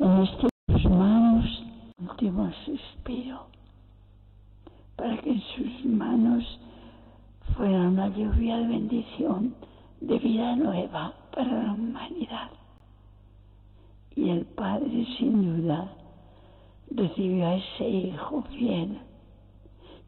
en 0.00 0.22
estas 0.22 0.90
manos, 0.90 1.62
último 2.00 2.50
suspiro, 2.64 3.46
para 4.96 5.16
que 5.18 5.30
en 5.30 5.40
sus 5.54 5.84
manos 5.84 6.58
fuera 7.56 7.82
una 7.82 8.08
lluvia 8.08 8.56
de 8.56 8.66
bendición, 8.66 9.54
de 10.00 10.18
vida 10.18 10.56
nueva 10.56 11.14
para 11.32 11.62
la 11.62 11.72
humanidad. 11.72 12.50
Y 14.16 14.30
el 14.30 14.44
Padre, 14.44 15.06
sin 15.18 15.62
duda, 15.62 15.92
recibió 16.90 17.46
a 17.46 17.54
ese 17.54 17.88
Hijo 17.88 18.42
fiel 18.58 18.98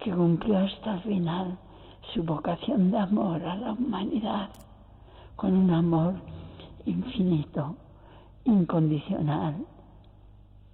que 0.01 0.11
cumplió 0.11 0.59
hasta 0.59 0.95
el 0.95 1.01
final 1.03 1.59
su 2.13 2.25
vocación 2.25 2.91
de 2.91 2.99
amor 2.99 3.45
a 3.45 3.55
la 3.55 3.73
humanidad 3.75 4.51
con 5.37 5.57
un 5.57 5.71
amor 5.71 6.15
infinito, 6.85 7.77
incondicional, 8.45 9.55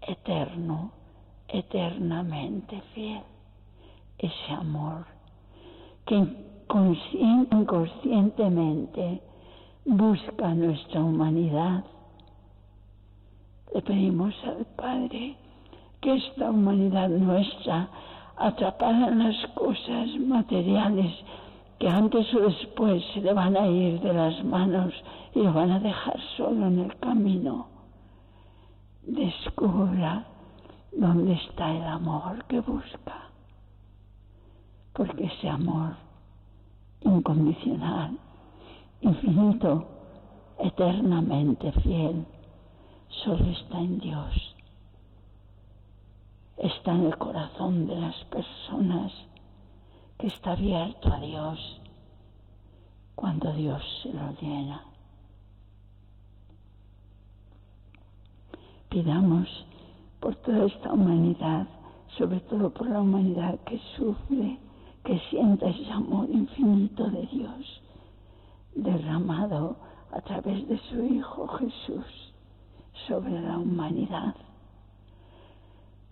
eterno, 0.01 0.93
eternamente 1.49 2.81
fiel. 2.95 3.23
Ese 4.19 4.53
amor 4.53 5.07
que 6.07 6.17
inconscientemente 7.51 9.21
busca 9.85 10.55
nuestra 10.55 11.01
humanidad. 11.01 11.85
Le 13.75 13.83
pedimos 13.83 14.35
al 14.45 14.67
Padre 14.77 15.37
que 16.01 16.15
esta 16.15 16.51
humanidad 16.51 17.09
nuestra, 17.09 17.89
atrapada 18.37 19.09
en 19.09 19.19
las 19.21 19.47
cosas 19.55 20.09
materiales, 20.19 21.13
que 21.79 21.89
antes 21.89 22.33
o 22.35 22.41
después 22.41 23.03
se 23.15 23.21
le 23.21 23.33
van 23.33 23.57
a 23.57 23.67
ir 23.67 24.01
de 24.01 24.13
las 24.13 24.45
manos 24.45 24.93
lo 25.35 25.53
van 25.53 25.71
a 25.71 25.81
dejar 25.81 26.19
solo 26.37 26.67
en 26.67 26.81
el 26.81 26.97
camino, 26.99 27.69
descubra 29.03 30.27
dónde 30.93 31.35
está 31.35 31.71
el 31.71 31.85
amor 31.85 32.45
que 32.47 32.61
busca. 32.61 33.31
Porque 34.93 35.25
ese 35.25 35.49
amor 35.49 35.95
incondicional, 37.03 38.19
infinito, 39.01 39.87
eternamente 40.59 41.73
fiel, 41.73 42.27
solo 43.09 43.45
está 43.47 43.79
en 43.79 43.99
Dios 44.01 44.55
está 46.61 46.93
en 46.93 47.07
el 47.07 47.17
corazón 47.17 47.87
de 47.87 47.97
las 47.97 48.17
personas, 48.25 49.13
que 50.19 50.27
está 50.27 50.53
abierto 50.53 51.13
a 51.13 51.21
Dios 51.21 51.81
cuando 53.15 53.53
Dios 53.55 53.83
se 54.03 54.13
lo 54.13 54.33
llena. 54.41 54.85
Pidamos 58.91 59.49
por 60.19 60.35
toda 60.37 60.67
esta 60.67 60.93
humanidad, 60.93 61.67
sobre 62.19 62.41
todo 62.41 62.71
por 62.71 62.89
la 62.89 63.01
humanidad 63.01 63.59
que 63.61 63.79
sufre, 63.97 64.59
que 65.05 65.19
sienta 65.31 65.69
ese 65.69 65.91
amor 65.93 66.29
infinito 66.29 67.09
de 67.09 67.27
Dios 67.27 67.83
derramado 68.75 69.77
a 70.13 70.21
través 70.21 70.67
de 70.69 70.79
su 70.91 71.05
Hijo 71.05 71.47
Jesús 71.49 72.35
sobre 73.07 73.41
la 73.41 73.59
humanidad. 73.59 74.35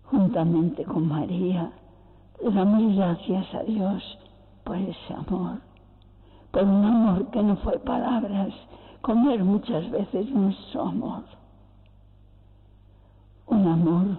Juntamente 0.05 0.85
con 0.85 1.09
María, 1.09 1.73
le 2.43 2.51
damos 2.51 2.95
gracias 2.95 3.55
a 3.55 3.63
Dios 3.65 4.03
por 4.65 4.77
ese 4.77 5.15
amor, 5.15 5.59
por 6.53 6.63
un 6.63 6.85
amor 6.85 7.31
que 7.31 7.43
no 7.43 7.57
fue 7.57 7.79
palabras, 7.81 8.55
comer 9.03 9.43
muchas 9.45 9.91
veces 9.91 10.31
nuestro 10.31 10.83
amor, 10.83 11.25
un 13.49 13.67
amor 13.67 14.19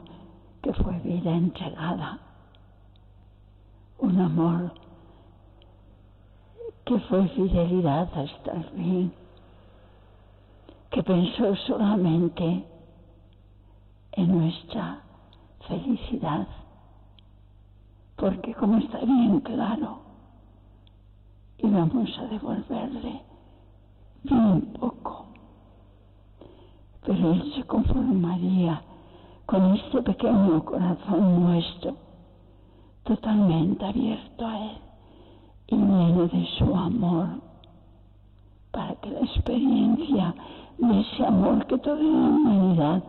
que 0.62 0.74
fue 0.74 1.00
vida 1.00 1.32
entregada, 1.32 2.20
un 4.00 4.20
amor 4.20 4.72
que 6.86 7.00
fue 7.02 7.28
fidelidad 7.30 8.10
hasta 8.14 8.52
el 8.54 8.64
fin, 8.72 9.14
que 10.90 11.04
pensó 11.04 11.56
solamente 11.68 12.66
en 14.14 14.40
nuestra 14.40 15.02
felicidad, 15.68 16.48
porque 18.16 18.54
como 18.56 18.78
está 18.78 18.98
bien 19.00 19.40
claro, 19.42 20.00
íbamos 21.60 22.18
a 22.18 22.24
devolverle 22.26 23.22
bien 24.24 24.62
poco, 24.80 25.28
pero 27.06 27.34
Él 27.34 27.54
se 27.56 27.64
conformaría 27.66 28.82
con 29.50 29.74
este 29.74 30.04
pequeño 30.04 30.64
corazón 30.64 31.44
nuestro, 31.44 31.96
totalmente 33.02 33.84
abierto 33.84 34.46
a 34.46 34.60
Él 34.60 34.78
y 35.70 35.76
lleno 35.76 36.28
de 36.28 36.46
su 36.60 36.76
amor, 36.76 37.30
para 38.70 38.94
que 38.98 39.10
la 39.10 39.22
experiencia 39.22 40.36
de 40.78 41.00
ese 41.00 41.26
amor 41.26 41.66
que 41.66 41.80
toda 41.80 41.96
la 41.96 42.30
humanidad 42.30 43.04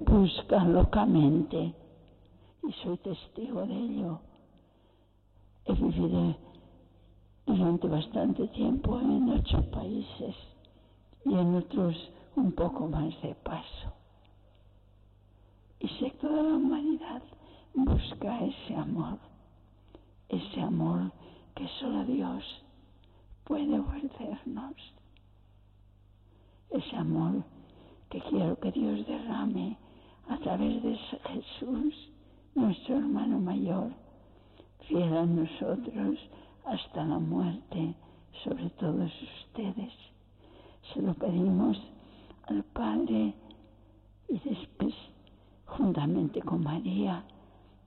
busca 0.00 0.64
locamente 0.64 1.72
y 2.66 2.72
soy 2.82 2.96
testigo 2.96 3.64
de 3.64 3.78
ello. 3.78 4.18
He 5.66 5.72
vivido 5.74 6.34
durante 7.46 7.86
bastante 7.86 8.48
tiempo 8.48 8.98
en 8.98 9.30
ocho 9.30 9.70
países 9.70 10.34
y 11.24 11.32
en 11.32 11.54
otros 11.54 11.94
un 12.34 12.50
poco 12.50 12.88
más 12.88 13.22
de 13.22 13.36
paso. 13.36 13.95
Y 15.80 15.88
sé 15.88 16.10
que 16.10 16.18
toda 16.18 16.42
la 16.42 16.56
humanidad 16.56 17.22
busca 17.74 18.44
ese 18.44 18.74
amor, 18.74 19.18
ese 20.28 20.60
amor 20.60 21.12
que 21.54 21.68
solo 21.80 22.04
Dios 22.04 22.42
puede 23.44 23.78
ofrecernos, 23.78 24.74
ese 26.70 26.96
amor 26.96 27.44
que 28.10 28.20
quiero 28.22 28.58
que 28.58 28.72
Dios 28.72 29.06
derrame 29.06 29.76
a 30.28 30.38
través 30.38 30.82
de 30.82 30.96
Jesús, 30.96 31.94
nuestro 32.54 32.96
hermano 32.96 33.38
mayor, 33.38 33.90
fiel 34.88 35.16
a 35.16 35.26
nosotros 35.26 36.18
hasta 36.64 37.04
la 37.04 37.18
muerte, 37.18 37.94
sobre 38.44 38.68
todos 38.70 39.10
ustedes. 39.22 39.92
Se 40.92 41.02
lo 41.02 41.14
pedimos 41.14 41.78
al 42.46 42.62
Padre 42.64 43.34
y 44.28 44.38
después, 44.38 44.94
juntamente 45.66 46.40
con 46.42 46.62
María, 46.62 47.24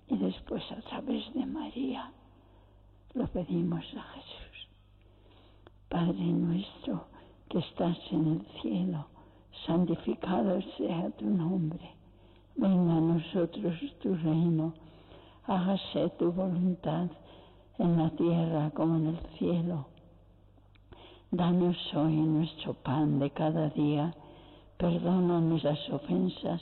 y 0.08 0.18
después 0.18 0.64
a 0.72 0.82
través 0.82 1.34
de 1.34 1.46
María, 1.46 2.12
lo 3.14 3.28
pedimos 3.28 3.84
a 3.96 4.02
Jesús. 4.14 4.70
Padre 5.90 6.24
nuestro 6.24 7.06
que 7.50 7.60
estás 7.60 7.98
en 8.12 8.28
el 8.28 8.62
cielo, 8.62 9.08
santificado 9.66 10.62
sea 10.78 11.10
tu 11.12 11.26
nombre 11.26 12.00
Venga 12.62 12.98
a 12.98 13.00
nosotros 13.00 13.74
tu 14.02 14.14
reino, 14.16 14.74
hágase 15.48 16.10
tu 16.20 16.30
voluntad 16.30 17.08
en 17.78 17.98
la 17.98 18.10
tierra 18.10 18.70
como 18.72 18.98
en 18.98 19.08
el 19.08 19.20
cielo. 19.38 19.86
Danos 21.32 21.78
hoy 21.96 22.18
nuestro 22.18 22.74
pan 22.74 23.18
de 23.20 23.30
cada 23.30 23.70
día, 23.70 24.14
perdona 24.78 25.40
nuestras 25.40 25.90
ofensas, 25.90 26.62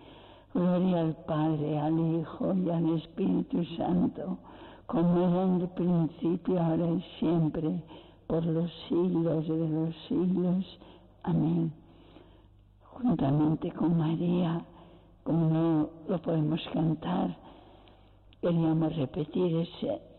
Gloria 0.53 0.99
al 0.99 1.15
Padre, 1.25 1.79
al 1.79 1.97
Hijo 1.97 2.53
y 2.53 2.69
al 2.69 2.97
Espíritu 2.97 3.63
Santo, 3.77 4.37
como 4.85 5.19
era 5.25 5.43
en 5.43 5.61
el 5.61 5.69
principio, 5.69 6.61
ahora 6.61 6.87
y 6.91 7.01
siempre, 7.19 7.81
por 8.27 8.45
los 8.45 8.69
siglos 8.89 9.47
de 9.47 9.69
los 9.69 9.95
siglos. 10.09 10.79
Amén. 11.23 11.71
Juntamente 12.83 13.71
con 13.71 13.97
María, 13.97 14.61
como 15.23 15.49
no 15.49 15.89
lo 16.09 16.21
podemos 16.21 16.59
cantar, 16.73 17.37
queríamos 18.41 18.93
repetir 18.97 19.69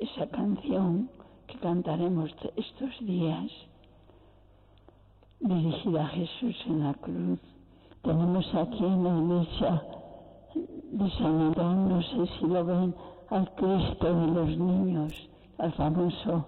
esa 0.00 0.26
canción 0.28 1.10
que 1.46 1.58
cantaremos 1.58 2.30
estos 2.56 3.06
días, 3.06 3.50
dirigida 5.40 6.06
a 6.06 6.08
Jesús 6.08 6.56
en 6.68 6.84
la 6.84 6.94
cruz. 6.94 7.38
Tenemos 8.00 8.46
aquí 8.54 8.82
en 8.82 9.04
la 9.04 9.18
iglesia 9.18 9.82
de 10.92 11.10
San 11.12 11.40
Antón, 11.40 11.88
no 11.88 12.02
sé 12.02 12.26
si 12.38 12.46
lo 12.46 12.64
ven, 12.66 12.94
al 13.30 13.50
Cristo 13.54 14.14
de 14.14 14.26
los 14.26 14.58
niños, 14.58 15.12
al 15.56 15.72
famoso 15.72 16.44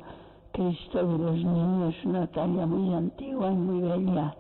Cristo 0.53 0.99
de 0.99 1.19
los 1.19 1.37
niños, 1.37 1.95
una 2.05 2.27
talla 2.27 2.67
muy 2.67 2.93
antigua 2.95 3.51
y 3.51 3.55
muy 3.55 3.81
bella, 3.81 4.37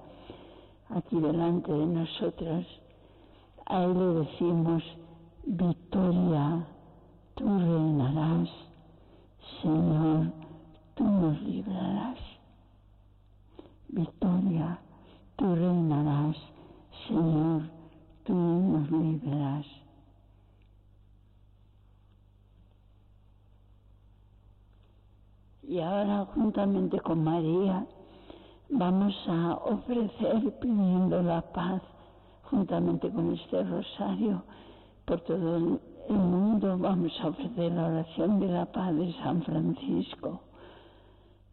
aquí 0.90 1.18
delante 1.18 1.72
de 1.72 1.86
nosotros. 1.86 2.66
A 3.64 3.84
él 3.84 3.94
le 3.98 4.20
decimos, 4.20 4.82
Victoria, 5.46 6.66
tú 7.36 7.46
reinarás, 7.46 8.50
Señor, 9.62 10.32
tú 10.96 11.05
nos 11.05 11.40
librarás. 11.40 12.18
Victoria, 13.88 14.78
tú 15.36 15.55
reinarás, 15.55 16.36
Señor, 17.09 17.62
tú 18.24 18.34
nos 18.34 18.90
librarás. 18.90 19.84
Y 25.67 25.81
ahora, 25.81 26.27
juntamente 26.35 27.01
con 27.01 27.25
María, 27.25 27.87
vamos 28.69 29.15
a 29.27 29.55
ofrecer 29.65 30.59
pidiendo 30.61 31.23
la 31.23 31.41
paz, 31.53 31.83
juntamente 32.51 33.11
con 33.11 33.33
este 33.33 33.62
rosario, 33.62 34.43
por 35.05 35.21
todo 35.23 35.57
el 35.57 35.81
mundo, 36.09 36.77
vamos 36.79 37.12
a 37.21 37.29
ofrecer 37.29 37.73
la 37.73 37.87
oración 37.87 38.41
de 38.41 38.49
la 38.49 38.67
paz 38.67 38.95
de 38.95 39.12
San 39.23 39.43
Francisco 39.43 40.41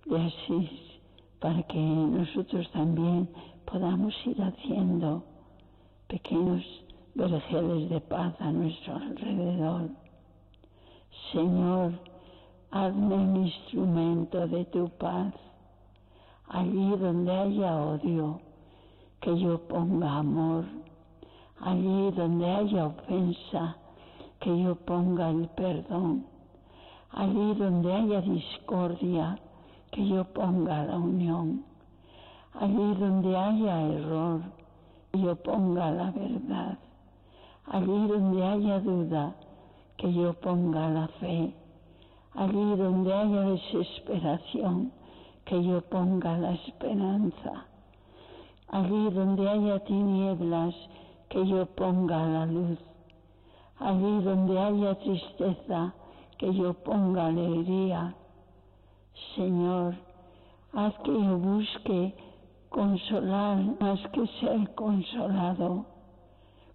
de 0.05 0.21
Asís, 0.21 0.69
para 1.39 1.63
que 1.63 1.79
nosotros 1.79 2.69
también 2.71 3.29
podamos 3.65 4.13
ir 4.25 4.41
haciendo 4.41 5.23
pequeños 6.07 6.63
vergeles 7.15 7.89
de 7.89 8.01
paz 8.01 8.33
a 8.39 8.51
nuestro 8.51 8.95
alrededor. 8.95 9.89
Señor, 11.31 12.10
hazme 12.71 13.15
un 13.15 13.35
instrumento 13.35 14.47
de 14.47 14.63
tu 14.65 14.87
paz. 14.97 15.33
Allí 16.47 16.95
donde 16.97 17.31
haya 17.31 17.75
odio, 17.75 18.39
que 19.19 19.37
yo 19.37 19.59
ponga 19.67 20.19
amor. 20.19 20.63
Allí 21.59 22.11
donde 22.11 22.49
haya 22.49 22.87
ofensa, 22.87 23.75
que 24.39 24.63
yo 24.63 24.75
ponga 24.75 25.29
el 25.29 25.49
perdón. 25.49 26.25
Allí 27.11 27.53
donde 27.55 27.93
haya 27.93 28.21
discordia, 28.21 29.37
que 29.91 30.07
yo 30.07 30.23
ponga 30.23 30.85
la 30.85 30.97
unión. 30.97 31.65
Allí 32.53 32.95
donde 32.95 33.35
haya 33.35 33.81
error, 33.81 34.41
que 35.11 35.19
yo 35.19 35.35
ponga 35.35 35.91
la 35.91 36.11
verdad. 36.11 36.79
Allí 37.65 38.07
donde 38.07 38.45
haya 38.45 38.79
duda, 38.79 39.35
que 39.97 40.13
yo 40.13 40.33
ponga 40.33 40.89
la 40.89 41.07
fe 41.19 41.53
allí 42.35 42.75
donde 42.75 43.13
haya 43.13 43.41
desesperación, 43.41 44.91
que 45.45 45.63
yo 45.63 45.81
ponga 45.81 46.37
la 46.37 46.53
esperanza, 46.53 47.65
allí 48.69 49.09
donde 49.09 49.49
haya 49.49 49.79
tinieblas, 49.83 50.75
que 51.29 51.45
yo 51.45 51.65
ponga 51.65 52.25
la 52.25 52.45
luz, 52.45 52.79
allí 53.79 54.21
donde 54.23 54.59
haya 54.59 54.95
tristeza, 54.95 55.93
que 56.37 56.53
yo 56.53 56.73
ponga 56.73 57.27
alegría. 57.27 58.15
Señor, 59.35 59.95
haz 60.73 60.93
que 61.03 61.11
yo 61.11 61.37
busque 61.37 62.15
consolar 62.69 63.57
más 63.79 63.99
que 64.13 64.25
ser 64.39 64.73
consolado, 64.75 65.85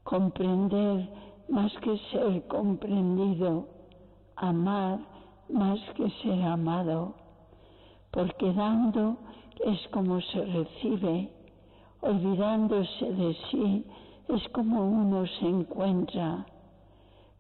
comprender 0.05 1.09
más 1.49 1.73
que 1.79 1.97
ser 2.11 2.47
comprendido, 2.47 3.69
amar 4.37 5.16
más 5.49 5.79
que 5.97 6.11
ser 6.23 6.43
amado, 6.43 7.15
porque 8.11 8.53
dando 8.53 9.17
es 9.65 9.89
como 9.89 10.21
se 10.21 10.45
recibe, 10.45 11.31
olvidándose 12.01 13.13
de 13.13 13.37
sí 13.51 13.85
es 14.29 14.49
como 14.51 14.89
uno 14.89 15.27
se 15.27 15.47
encuentra, 15.47 16.47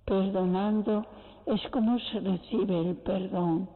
perdonando 0.05 1.05
es 1.47 1.61
como 1.71 1.99
se 1.99 2.21
recibe 2.21 2.81
el 2.81 2.97
perdón 2.97 3.69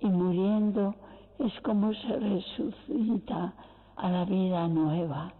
y 0.00 0.06
muriendo 0.06 0.94
es 1.38 1.52
como 1.62 1.92
se 1.94 2.18
resucita 2.18 3.54
a 3.96 4.10
la 4.10 4.24
vida 4.24 4.66
nueva. 4.68 5.32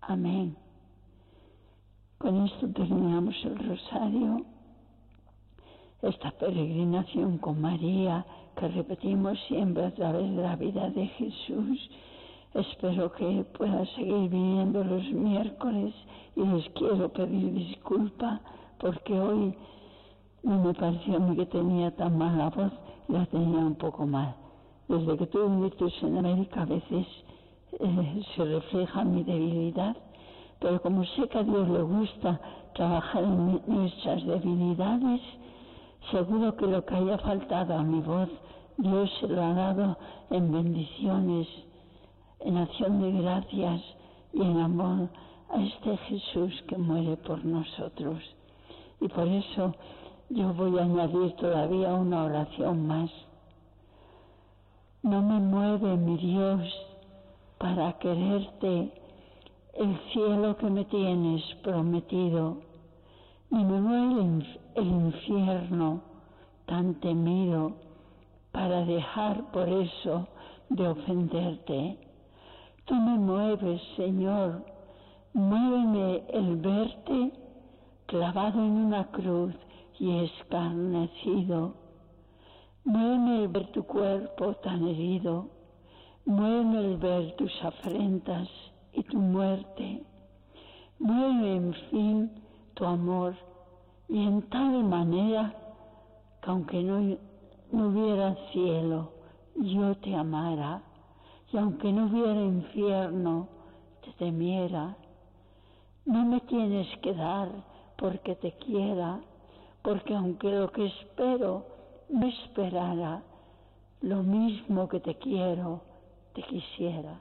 Amén. 0.00 0.56
Con 2.18 2.46
esto 2.46 2.68
terminamos 2.68 3.34
el 3.44 3.58
rosario 3.68 4.46
esta 6.08 6.30
peregrinación 6.32 7.38
con 7.38 7.60
María 7.60 8.24
que 8.56 8.68
repetimos 8.68 9.38
siempre 9.48 9.84
a 9.84 9.94
través 9.94 10.34
de 10.34 10.42
la 10.42 10.56
vida 10.56 10.88
de 10.90 11.06
Jesús. 11.06 11.90
Espero 12.54 13.12
que 13.12 13.44
pueda 13.56 13.84
seguir 13.94 14.30
viniendo 14.30 14.82
los 14.82 15.04
miércoles 15.12 15.94
y 16.36 16.40
les 16.42 16.68
quiero 16.70 17.08
pedir 17.10 17.52
disculpa 17.52 18.40
porque 18.78 19.18
hoy 19.18 19.54
no 20.42 20.62
me 20.64 20.74
pareció 20.74 21.16
a 21.16 21.18
mí 21.18 21.36
que 21.36 21.46
tenía 21.46 21.90
tan 21.96 22.16
mala 22.16 22.50
voz, 22.50 22.72
la 23.08 23.26
tenía 23.26 23.58
un 23.58 23.74
poco 23.74 24.06
mal. 24.06 24.34
Desde 24.88 25.18
que 25.18 25.26
tuve 25.26 25.44
un 25.44 25.70
en 26.02 26.18
América 26.18 26.62
a 26.62 26.66
veces 26.66 27.06
eh, 27.80 28.22
se 28.34 28.44
refleja 28.44 29.04
mi 29.04 29.22
debilidad, 29.24 29.96
pero 30.60 30.80
como 30.80 31.04
sé 31.04 31.28
que 31.28 31.38
a 31.38 31.42
Dios 31.42 31.68
le 31.68 31.82
gusta 31.82 32.40
trabajar 32.74 33.24
en 33.24 33.60
nuestras 33.66 34.24
debilidades, 34.24 35.20
Seguro 36.10 36.56
que 36.56 36.66
lo 36.66 36.84
que 36.84 36.94
haya 36.94 37.18
faltado 37.18 37.74
a 37.74 37.82
mi 37.82 38.00
voz, 38.00 38.28
Dios 38.76 39.10
se 39.20 39.26
lo 39.26 39.42
ha 39.42 39.54
dado 39.54 39.96
en 40.30 40.52
bendiciones, 40.52 41.48
en 42.40 42.56
acción 42.58 43.00
de 43.00 43.10
gracias 43.22 43.82
y 44.32 44.42
en 44.42 44.60
amor 44.60 45.08
a 45.50 45.62
este 45.62 45.96
Jesús 45.96 46.62
que 46.68 46.76
muere 46.76 47.16
por 47.16 47.44
nosotros. 47.44 48.22
Y 49.00 49.08
por 49.08 49.26
eso 49.26 49.74
yo 50.30 50.52
voy 50.54 50.78
a 50.78 50.82
añadir 50.82 51.32
todavía 51.36 51.94
una 51.94 52.24
oración 52.24 52.86
más. 52.86 53.10
No 55.02 55.22
me 55.22 55.40
mueve, 55.40 55.96
mi 55.96 56.16
Dios, 56.18 56.62
para 57.58 57.92
quererte 57.98 58.92
el 59.74 59.98
cielo 60.12 60.56
que 60.56 60.70
me 60.70 60.84
tienes 60.84 61.42
prometido 61.62 62.58
ni 63.50 63.64
me 63.64 63.80
mueve 63.80 64.65
el 64.76 64.86
infierno 64.86 66.02
tan 66.66 66.94
temido 67.00 67.72
para 68.52 68.84
dejar 68.84 69.50
por 69.50 69.68
eso 69.68 70.28
de 70.68 70.88
ofenderte. 70.88 71.98
Tú 72.84 72.94
me 72.94 73.18
mueves, 73.18 73.80
Señor, 73.96 74.64
muéveme 75.32 76.24
el 76.28 76.56
verte 76.56 77.32
clavado 78.06 78.60
en 78.60 78.72
una 78.72 79.10
cruz 79.10 79.54
y 79.98 80.24
escarnecido. 80.24 81.74
Muéveme 82.84 83.42
el 83.42 83.48
ver 83.48 83.72
tu 83.72 83.82
cuerpo 83.84 84.54
tan 84.56 84.86
herido, 84.86 85.48
muéveme 86.24 86.78
el 86.78 86.96
ver 86.98 87.34
tus 87.36 87.52
afrentas 87.64 88.48
y 88.92 89.02
tu 89.02 89.18
muerte. 89.18 90.04
Muéveme, 90.98 91.56
en 91.56 91.74
fin, 91.90 92.30
tu 92.74 92.84
amor 92.84 93.34
y 94.08 94.26
en 94.26 94.42
tal 94.48 94.84
manera 94.84 95.54
que 96.40 96.50
aunque 96.50 96.82
no, 96.82 97.16
no 97.72 97.88
hubiera 97.88 98.34
cielo, 98.52 99.12
yo 99.56 99.96
te 99.96 100.14
amara, 100.14 100.82
y 101.52 101.56
aunque 101.56 101.92
no 101.92 102.06
hubiera 102.06 102.40
infierno, 102.42 103.48
te 104.02 104.12
temiera. 104.12 104.96
No 106.04 106.24
me 106.24 106.40
tienes 106.40 106.86
que 106.98 107.14
dar 107.14 107.48
porque 107.96 108.36
te 108.36 108.52
quiera, 108.52 109.20
porque 109.82 110.14
aunque 110.14 110.50
lo 110.50 110.70
que 110.70 110.86
espero 110.86 111.64
no 112.08 112.26
esperara, 112.26 113.22
lo 114.02 114.22
mismo 114.22 114.88
que 114.88 115.00
te 115.00 115.16
quiero, 115.16 115.80
te 116.34 116.42
quisiera. 116.42 117.20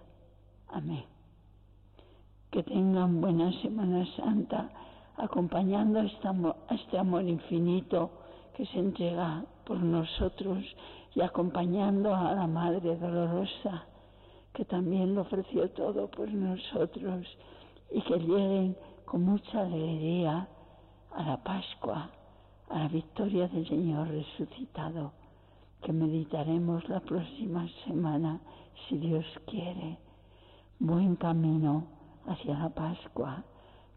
Amén. 0.67 1.05
Que 2.51 2.63
tengan 2.63 3.21
buena 3.21 3.51
Semana 3.61 4.05
Santa, 4.15 4.69
acompañando 5.17 5.99
a 5.99 6.75
este 6.75 6.97
amor 6.97 7.23
infinito 7.23 8.11
que 8.55 8.65
se 8.65 8.79
entrega 8.79 9.45
por 9.65 9.77
nosotros 9.79 10.63
y 11.13 11.21
acompañando 11.21 12.13
a 12.13 12.33
la 12.33 12.47
Madre 12.47 12.95
Dolorosa, 12.97 13.85
que 14.53 14.65
también 14.65 15.15
lo 15.15 15.21
ofreció 15.21 15.69
todo 15.71 16.09
por 16.09 16.29
nosotros 16.29 17.25
y 17.91 18.01
que 18.01 18.17
lleguen 18.19 18.77
con 19.05 19.23
mucha 19.23 19.61
alegría 19.61 20.47
a 21.13 21.23
la 21.23 21.43
Pascua, 21.43 22.09
a 22.69 22.79
la 22.79 22.87
victoria 22.87 23.47
del 23.47 23.67
Señor 23.67 24.09
resucitado, 24.09 25.13
que 25.81 25.93
meditaremos 25.93 26.87
la 26.89 26.99
próxima 26.99 27.67
semana, 27.85 28.39
si 28.87 28.97
Dios 28.97 29.25
quiere. 29.45 29.97
Buen 30.79 31.15
camino 31.15 31.85
hacia 32.27 32.57
la 32.57 32.69
Pascua. 32.69 33.43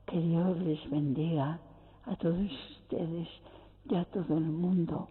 Que 0.09 0.19
Dios 0.19 0.57
les 0.61 0.91
bendiga 0.91 1.61
a 2.07 2.17
todos 2.17 2.51
ustedes 2.81 3.29
y 3.91 3.95
a 3.95 4.07
todo 4.07 4.39
el 4.39 4.45
mundo 4.45 5.07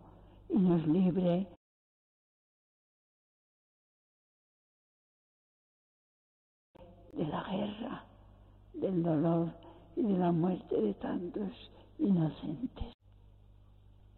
y 0.50 0.58
nos 0.58 0.88
libre 0.88 1.48
de 7.14 7.26
la 7.28 7.44
guerra, 7.44 8.06
del 8.74 9.04
dolor 9.04 9.52
y 9.96 10.02
de 10.02 10.18
la 10.18 10.32
muerte 10.32 10.82
de 10.82 10.94
tantos 10.96 11.52
inocentes. 12.00 12.97